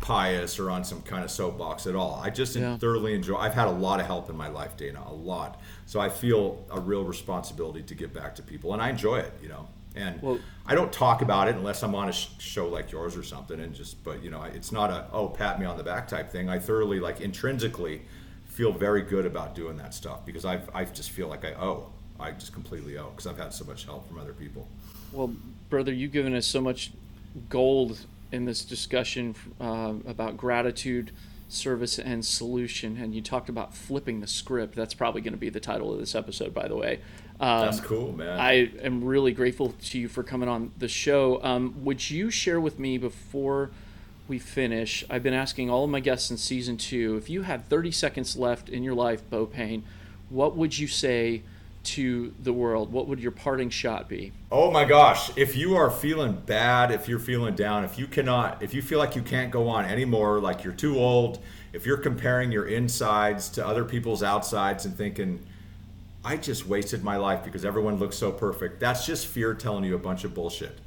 pious 0.00 0.58
or 0.58 0.70
on 0.70 0.84
some 0.84 1.00
kind 1.02 1.24
of 1.24 1.30
soapbox 1.30 1.86
at 1.86 1.96
all. 1.96 2.20
I 2.22 2.30
just 2.30 2.56
yeah. 2.56 2.76
thoroughly 2.76 3.14
enjoy. 3.14 3.36
I've 3.36 3.54
had 3.54 3.68
a 3.68 3.72
lot 3.72 4.00
of 4.00 4.06
help 4.06 4.28
in 4.28 4.36
my 4.36 4.48
life, 4.48 4.76
Dana, 4.76 5.02
a 5.06 5.12
lot. 5.12 5.60
So 5.86 6.00
I 6.00 6.08
feel 6.08 6.64
a 6.70 6.78
real 6.78 7.04
responsibility 7.04 7.82
to 7.82 7.94
give 7.94 8.12
back 8.12 8.34
to 8.36 8.42
people, 8.42 8.72
and 8.72 8.82
I 8.82 8.90
enjoy 8.90 9.18
it. 9.18 9.32
You 9.42 9.48
know, 9.48 9.68
and 9.94 10.20
well, 10.20 10.38
I 10.66 10.74
don't 10.74 10.92
talk 10.92 11.22
about 11.22 11.48
it 11.48 11.56
unless 11.56 11.82
I'm 11.82 11.94
on 11.94 12.08
a 12.08 12.12
show 12.12 12.68
like 12.68 12.92
yours 12.92 13.16
or 13.16 13.22
something. 13.22 13.60
And 13.60 13.74
just, 13.74 14.02
but 14.04 14.22
you 14.22 14.30
know, 14.30 14.42
it's 14.42 14.72
not 14.72 14.90
a 14.90 15.06
oh 15.12 15.28
pat 15.28 15.58
me 15.58 15.66
on 15.66 15.76
the 15.76 15.84
back 15.84 16.08
type 16.08 16.30
thing. 16.30 16.48
I 16.48 16.58
thoroughly 16.58 17.00
like 17.00 17.20
intrinsically 17.20 18.02
feel 18.46 18.72
very 18.72 19.02
good 19.02 19.26
about 19.26 19.54
doing 19.54 19.76
that 19.78 19.94
stuff 19.94 20.24
because 20.26 20.44
I 20.44 20.60
I 20.74 20.84
just 20.84 21.10
feel 21.10 21.28
like 21.28 21.44
I 21.44 21.54
owe. 21.54 21.90
I 22.20 22.30
just 22.30 22.52
completely 22.52 22.96
owe 22.96 23.10
because 23.10 23.26
I've 23.26 23.38
had 23.38 23.52
so 23.52 23.64
much 23.64 23.84
help 23.84 24.06
from 24.06 24.18
other 24.18 24.32
people. 24.32 24.68
Well, 25.12 25.34
brother, 25.68 25.92
you've 25.92 26.12
given 26.12 26.34
us 26.34 26.46
so 26.46 26.60
much 26.60 26.92
gold 27.48 27.98
in 28.34 28.44
this 28.44 28.64
discussion 28.64 29.34
uh, 29.60 29.94
about 30.06 30.36
gratitude, 30.36 31.12
service, 31.48 31.98
and 31.98 32.24
solution. 32.24 32.98
And 32.98 33.14
you 33.14 33.22
talked 33.22 33.48
about 33.48 33.74
flipping 33.74 34.20
the 34.20 34.26
script. 34.26 34.74
That's 34.74 34.92
probably 34.92 35.20
going 35.22 35.32
to 35.32 35.38
be 35.38 35.48
the 35.48 35.60
title 35.60 35.92
of 35.92 36.00
this 36.00 36.14
episode, 36.14 36.52
by 36.52 36.68
the 36.68 36.76
way. 36.76 37.00
Um, 37.40 37.62
That's 37.62 37.80
cool, 37.80 38.12
man. 38.12 38.38
I 38.38 38.70
am 38.82 39.04
really 39.04 39.32
grateful 39.32 39.74
to 39.86 39.98
you 39.98 40.08
for 40.08 40.22
coming 40.22 40.48
on 40.48 40.72
the 40.78 40.88
show. 40.88 41.42
Um, 41.42 41.84
would 41.84 42.10
you 42.10 42.30
share 42.30 42.60
with 42.60 42.78
me 42.78 42.98
before 42.98 43.70
we 44.28 44.38
finish? 44.38 45.04
I've 45.08 45.22
been 45.22 45.34
asking 45.34 45.70
all 45.70 45.84
of 45.84 45.90
my 45.90 46.00
guests 46.00 46.30
in 46.30 46.36
season 46.36 46.76
two 46.76 47.16
if 47.16 47.30
you 47.30 47.42
had 47.42 47.68
30 47.68 47.92
seconds 47.92 48.36
left 48.36 48.68
in 48.68 48.82
your 48.82 48.94
life, 48.94 49.28
Beau 49.30 49.46
Payne, 49.46 49.84
what 50.28 50.56
would 50.56 50.78
you 50.78 50.88
say? 50.88 51.42
To 51.84 52.34
the 52.42 52.52
world, 52.52 52.92
what 52.92 53.06
would 53.08 53.20
your 53.20 53.30
parting 53.30 53.70
shot 53.70 54.08
be? 54.08 54.32
Oh 54.50 54.70
my 54.70 54.84
gosh, 54.84 55.30
if 55.36 55.56
you 55.56 55.76
are 55.76 55.90
feeling 55.90 56.32
bad, 56.32 56.90
if 56.90 57.08
you're 57.08 57.18
feeling 57.18 57.54
down, 57.54 57.84
if 57.84 57.98
you 57.98 58.06
cannot, 58.06 58.62
if 58.62 58.74
you 58.74 58.82
feel 58.82 58.98
like 58.98 59.16
you 59.16 59.22
can't 59.22 59.50
go 59.50 59.68
on 59.68 59.84
anymore, 59.84 60.40
like 60.40 60.64
you're 60.64 60.72
too 60.72 60.98
old, 60.98 61.42
if 61.72 61.86
you're 61.86 61.98
comparing 61.98 62.52
your 62.52 62.66
insides 62.66 63.48
to 63.50 63.66
other 63.66 63.84
people's 63.84 64.22
outsides 64.22 64.84
and 64.84 64.96
thinking, 64.96 65.44
I 66.24 66.36
just 66.36 66.66
wasted 66.66 67.04
my 67.04 67.16
life 67.16 67.44
because 67.44 67.64
everyone 67.64 67.98
looks 67.98 68.16
so 68.16 68.32
perfect, 68.32 68.80
that's 68.80 69.04
just 69.04 69.26
fear 69.26 69.54
telling 69.54 69.84
you 69.84 69.94
a 69.94 69.98
bunch 69.98 70.24
of 70.24 70.34
bullshit. 70.34 70.78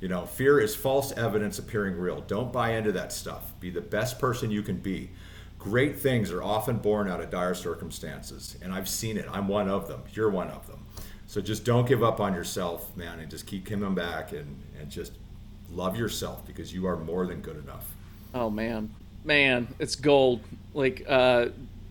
You 0.00 0.06
know, 0.06 0.26
fear 0.26 0.60
is 0.60 0.76
false 0.76 1.10
evidence 1.12 1.58
appearing 1.58 1.98
real. 1.98 2.20
Don't 2.20 2.52
buy 2.52 2.74
into 2.74 2.92
that 2.92 3.12
stuff. 3.12 3.52
Be 3.58 3.70
the 3.70 3.80
best 3.80 4.20
person 4.20 4.50
you 4.50 4.62
can 4.62 4.76
be. 4.76 5.10
Great 5.58 5.98
things 5.98 6.30
are 6.30 6.42
often 6.42 6.76
born 6.76 7.08
out 7.08 7.20
of 7.20 7.30
dire 7.30 7.54
circumstances, 7.54 8.56
and 8.62 8.72
I've 8.72 8.88
seen 8.88 9.16
it. 9.16 9.26
I'm 9.30 9.48
one 9.48 9.68
of 9.68 9.88
them. 9.88 10.02
You're 10.12 10.30
one 10.30 10.48
of 10.48 10.66
them. 10.66 10.86
So 11.26 11.40
just 11.40 11.64
don't 11.64 11.86
give 11.86 12.02
up 12.02 12.20
on 12.20 12.32
yourself, 12.32 12.96
man, 12.96 13.20
and 13.20 13.30
just 13.30 13.46
keep 13.46 13.66
coming 13.66 13.94
back 13.94 14.32
and, 14.32 14.62
and 14.80 14.90
just 14.90 15.12
love 15.70 15.96
yourself 15.96 16.46
because 16.46 16.72
you 16.72 16.86
are 16.86 16.96
more 16.96 17.26
than 17.26 17.40
good 17.40 17.62
enough. 17.62 17.94
Oh 18.34 18.50
man, 18.50 18.94
man, 19.24 19.68
it's 19.78 19.94
gold. 19.94 20.40
Like 20.74 21.04
uh, 21.08 21.46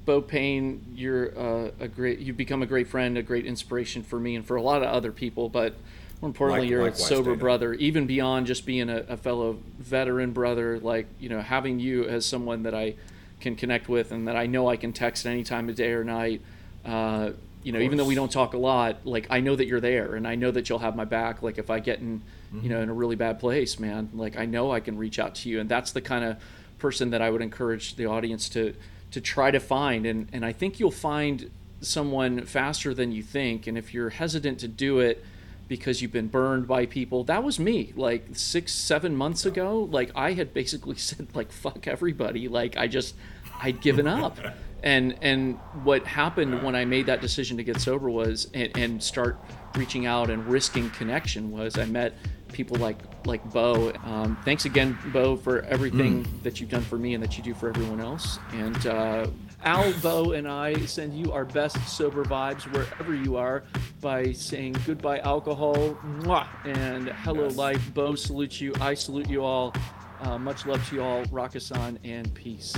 Beau 0.06 0.21
Payne, 0.21 0.84
you're 0.95 1.38
uh, 1.38 1.71
a 1.80 1.88
great. 1.88 2.19
You've 2.19 2.38
become 2.38 2.63
a 2.63 2.65
great 2.65 2.88
friend, 2.88 3.17
a 3.17 3.21
great 3.21 3.45
inspiration 3.45 4.03
for 4.03 4.19
me 4.19 4.36
and 4.36 4.45
for 4.45 4.56
a 4.56 4.62
lot 4.62 4.82
of 4.82 4.89
other 4.89 5.12
people. 5.12 5.49
But 5.49 5.75
more 6.21 6.30
importantly, 6.30 6.65
like, 6.65 6.69
you're 6.71 6.88
a 6.88 6.95
sober 6.95 7.32
Dana. 7.32 7.38
brother, 7.38 7.73
even 7.75 8.08
beyond 8.08 8.47
just 8.47 8.65
being 8.65 8.89
a, 8.89 9.03
a 9.10 9.17
fellow 9.17 9.60
veteran 9.77 10.32
brother. 10.32 10.80
Like 10.80 11.08
you 11.19 11.30
know, 11.30 11.41
having 11.41 11.80
you 11.80 12.06
as 12.06 12.25
someone 12.25 12.63
that 12.63 12.73
I 12.73 12.95
can 13.39 13.56
connect 13.56 13.88
with 13.88 14.12
and 14.12 14.28
that 14.28 14.36
I 14.36 14.47
know 14.47 14.67
I 14.67 14.78
can 14.78 14.93
text 14.93 15.26
any 15.26 15.43
time 15.43 15.69
of 15.69 15.76
day 15.76 15.91
or 15.91 16.04
night. 16.04 16.41
Uh, 16.86 17.32
you 17.63 17.71
know, 17.71 17.80
even 17.80 17.97
though 17.97 18.06
we 18.06 18.15
don't 18.15 18.32
talk 18.32 18.54
a 18.54 18.58
lot, 18.58 19.06
like 19.06 19.28
I 19.30 19.41
know 19.41 19.56
that 19.56 19.67
you're 19.67 19.82
there 19.82 20.15
and 20.15 20.28
I 20.28 20.36
know 20.36 20.52
that 20.52 20.69
you'll 20.69 20.80
have 20.80 20.95
my 20.95 21.06
back. 21.06 21.41
Like 21.41 21.58
if 21.58 21.69
I 21.69 21.80
get 21.80 22.00
in, 22.00 22.19
mm-hmm. 22.19 22.62
you 22.62 22.69
know, 22.69 22.82
in 22.82 22.89
a 22.89 22.93
really 22.93 23.15
bad 23.15 23.39
place, 23.39 23.78
man, 23.80 24.10
like 24.13 24.38
I 24.38 24.45
know 24.45 24.71
I 24.71 24.80
can 24.80 24.97
reach 24.97 25.19
out 25.19 25.36
to 25.36 25.50
you. 25.50 25.60
And 25.60 25.67
that's 25.67 25.91
the 25.91 26.02
kind 26.02 26.23
of 26.23 26.38
person 26.78 27.10
that 27.10 27.21
I 27.21 27.30
would 27.30 27.41
encourage 27.41 27.95
the 27.95 28.06
audience 28.06 28.47
to, 28.50 28.73
to 29.12 29.19
try 29.19 29.52
to 29.52 29.60
find. 29.60 30.06
And, 30.06 30.30
and 30.32 30.45
I 30.45 30.54
think 30.54 30.80
you'll 30.80 30.91
find 30.91 31.52
someone 31.82 32.45
faster 32.45 32.93
than 32.93 33.12
you 33.12 33.21
think. 33.21 33.67
And 33.67 33.78
if 33.78 33.93
you're 33.93 34.12
hesitant 34.12 34.60
to 34.60 34.67
do 34.67 35.00
it, 35.00 35.23
because 35.67 36.01
you've 36.01 36.12
been 36.12 36.27
burned 36.27 36.67
by 36.67 36.86
people. 36.86 37.23
That 37.23 37.43
was 37.43 37.60
me. 37.60 37.93
Like 37.95 38.27
six, 38.34 38.71
seven 38.73 39.15
months 39.15 39.45
ago, 39.45 39.88
like 39.91 40.12
I 40.15 40.34
had 40.34 40.53
basically 40.53 40.95
said, 40.97 41.27
like, 41.34 41.51
fuck 41.51 41.88
everybody. 41.88 42.47
Like 42.47 42.77
I 42.77 42.88
just, 42.88 43.15
I'd 43.62 43.82
given 43.82 44.08
up. 44.08 44.38
and 44.84 45.15
and 45.21 45.58
what 45.84 46.06
happened 46.06 46.62
when 46.63 46.75
I 46.75 46.86
made 46.86 47.08
that 47.08 47.21
decision 47.21 47.58
to 47.58 47.63
get 47.63 47.82
sober 47.82 48.10
was 48.10 48.47
and, 48.53 48.77
and 48.77 49.03
start 49.03 49.39
reaching 49.75 50.06
out 50.06 50.30
and 50.30 50.45
risking 50.45 50.89
connection 50.91 51.51
was 51.51 51.77
I 51.77 51.86
met 51.86 52.13
people 52.50 52.78
like 52.78 52.98
like 53.26 53.44
Beau. 53.52 53.92
Um, 54.04 54.38
thanks 54.46 54.66
again, 54.66 54.98
Beau, 55.14 55.36
for 55.36 55.62
everything 55.64 56.24
mm. 56.24 56.44
that 56.44 56.60
you've 56.60 56.70
done 56.70 56.82
for 56.82 56.98
me 56.98 57.14
and 57.14 57.24
that 57.24 57.38
you 57.38 57.44
do 57.44 57.54
for 57.54 57.70
everyone 57.70 58.00
else. 58.00 58.40
And 58.54 58.88
uh, 58.88 59.28
Owl, 59.64 59.94
Beau, 60.02 60.32
and 60.32 60.48
I 60.48 60.74
send 60.86 61.14
you 61.14 61.32
our 61.32 61.46
best 61.46 61.78
sober 61.88 62.24
vibes 62.24 62.72
wherever 62.72 63.14
you 63.14 63.38
are 63.38 63.64
by 64.02 64.32
saying 64.32 64.76
goodbye 64.86 65.20
alcohol 65.20 65.76
mwah, 66.04 66.48
and 66.66 67.10
hello 67.10 67.46
yes. 67.46 67.56
life. 67.56 67.94
Beau 67.94 68.16
salutes 68.16 68.62
you. 68.62 68.74
I 68.80 68.94
salute 68.94 69.30
you 69.30 69.44
all. 69.44 69.74
Uh, 70.22 70.38
much 70.38 70.66
love 70.66 70.88
to 70.90 70.96
you 70.96 71.04
all. 71.04 71.24
Rakasan 71.26 71.98
and 72.04 72.34
peace. 72.34 72.76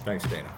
Thanks, 0.00 0.24
Dana. 0.28 0.52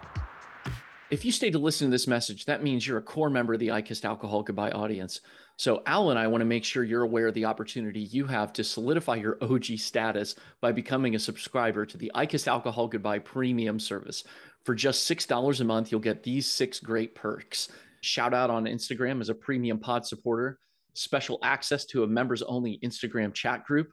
If 1.11 1.25
you 1.25 1.33
stay 1.33 1.51
to 1.51 1.59
listen 1.59 1.87
to 1.87 1.91
this 1.91 2.07
message, 2.07 2.45
that 2.45 2.63
means 2.63 2.87
you're 2.87 2.99
a 2.99 3.03
core 3.03 3.31
member 3.31 3.55
of 3.55 3.61
the 3.61 3.73
I 3.73 3.81
Kissed 3.81 4.05
Alcohol 4.05 4.43
Goodbye 4.43 4.73
audience. 4.73 5.23
So, 5.57 5.83
Owl 5.87 6.11
and 6.11 6.19
I 6.19 6.27
want 6.27 6.43
to 6.43 6.47
make 6.47 6.65
sure 6.65 6.85
you're 6.85 7.03
aware 7.03 7.29
of 7.29 7.35
the 7.35 7.47
opportunity 7.47 8.01
you 8.01 8.27
have 8.27 8.53
to 8.53 8.63
solidify 8.63 9.15
your 9.15 9.39
OG 9.41 9.79
status 9.79 10.35
by 10.61 10.71
becoming 10.71 11.15
a 11.15 11.19
subscriber 11.19 11.87
to 11.87 11.97
the 11.97 12.13
I 12.15 12.27
Kissed 12.27 12.47
Alcohol 12.47 12.89
Goodbye 12.89 13.21
premium 13.21 13.81
service. 13.81 14.25
For 14.65 14.75
just 14.75 15.11
$6 15.11 15.61
a 15.61 15.65
month, 15.65 15.91
you'll 15.91 16.01
get 16.03 16.23
these 16.23 16.47
six 16.47 16.79
great 16.79 17.15
perks. 17.15 17.71
Shout 18.03 18.35
out 18.35 18.51
on 18.51 18.65
Instagram 18.65 19.23
as 19.23 19.31
a 19.31 19.35
premium 19.35 19.79
pod 19.79 20.05
supporter, 20.05 20.59
special 20.93 21.39
access 21.43 21.87
to 21.87 22.03
a 22.03 22.07
members 22.07 22.43
only 22.43 22.79
Instagram 22.85 23.33
chat 23.33 23.65
group, 23.65 23.89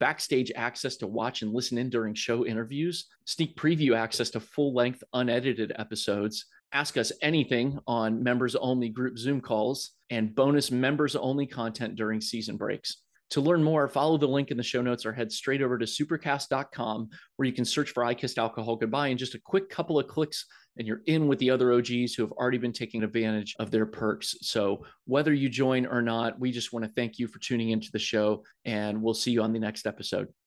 backstage 0.00 0.52
access 0.54 0.96
to 0.98 1.06
watch 1.06 1.40
and 1.40 1.54
listen 1.54 1.78
in 1.78 1.88
during 1.88 2.12
show 2.12 2.44
interviews, 2.44 3.06
sneak 3.24 3.56
preview 3.56 3.96
access 3.96 4.28
to 4.30 4.38
full 4.38 4.74
length 4.74 5.02
unedited 5.14 5.72
episodes 5.76 6.44
ask 6.72 6.96
us 6.96 7.12
anything 7.22 7.78
on 7.86 8.22
members 8.22 8.54
only 8.56 8.88
group 8.88 9.18
Zoom 9.18 9.40
calls, 9.40 9.92
and 10.10 10.34
bonus 10.34 10.70
members 10.70 11.16
only 11.16 11.46
content 11.46 11.96
during 11.96 12.20
season 12.20 12.56
breaks. 12.56 13.02
To 13.30 13.42
learn 13.42 13.62
more, 13.62 13.88
follow 13.88 14.16
the 14.16 14.26
link 14.26 14.50
in 14.50 14.56
the 14.56 14.62
show 14.62 14.80
notes 14.80 15.04
or 15.04 15.12
head 15.12 15.30
straight 15.30 15.60
over 15.60 15.76
to 15.76 15.84
supercast.com 15.84 17.10
where 17.36 17.46
you 17.46 17.52
can 17.52 17.64
search 17.64 17.90
for 17.90 18.02
I 18.02 18.14
Kissed 18.14 18.38
Alcohol 18.38 18.76
Goodbye 18.76 19.08
in 19.08 19.18
just 19.18 19.34
a 19.34 19.40
quick 19.40 19.68
couple 19.68 19.98
of 19.98 20.08
clicks 20.08 20.46
and 20.78 20.86
you're 20.86 21.02
in 21.06 21.26
with 21.26 21.38
the 21.40 21.50
other 21.50 21.72
OGs 21.74 22.14
who 22.14 22.22
have 22.22 22.32
already 22.32 22.56
been 22.56 22.72
taking 22.72 23.02
advantage 23.02 23.54
of 23.58 23.70
their 23.70 23.84
perks. 23.84 24.36
So 24.42 24.84
whether 25.04 25.34
you 25.34 25.48
join 25.48 25.84
or 25.86 26.00
not, 26.00 26.38
we 26.38 26.52
just 26.52 26.72
want 26.72 26.84
to 26.86 26.92
thank 26.92 27.18
you 27.18 27.26
for 27.26 27.38
tuning 27.40 27.70
into 27.70 27.90
the 27.92 27.98
show 27.98 28.44
and 28.64 29.02
we'll 29.02 29.14
see 29.14 29.32
you 29.32 29.42
on 29.42 29.52
the 29.52 29.58
next 29.58 29.86
episode. 29.86 30.28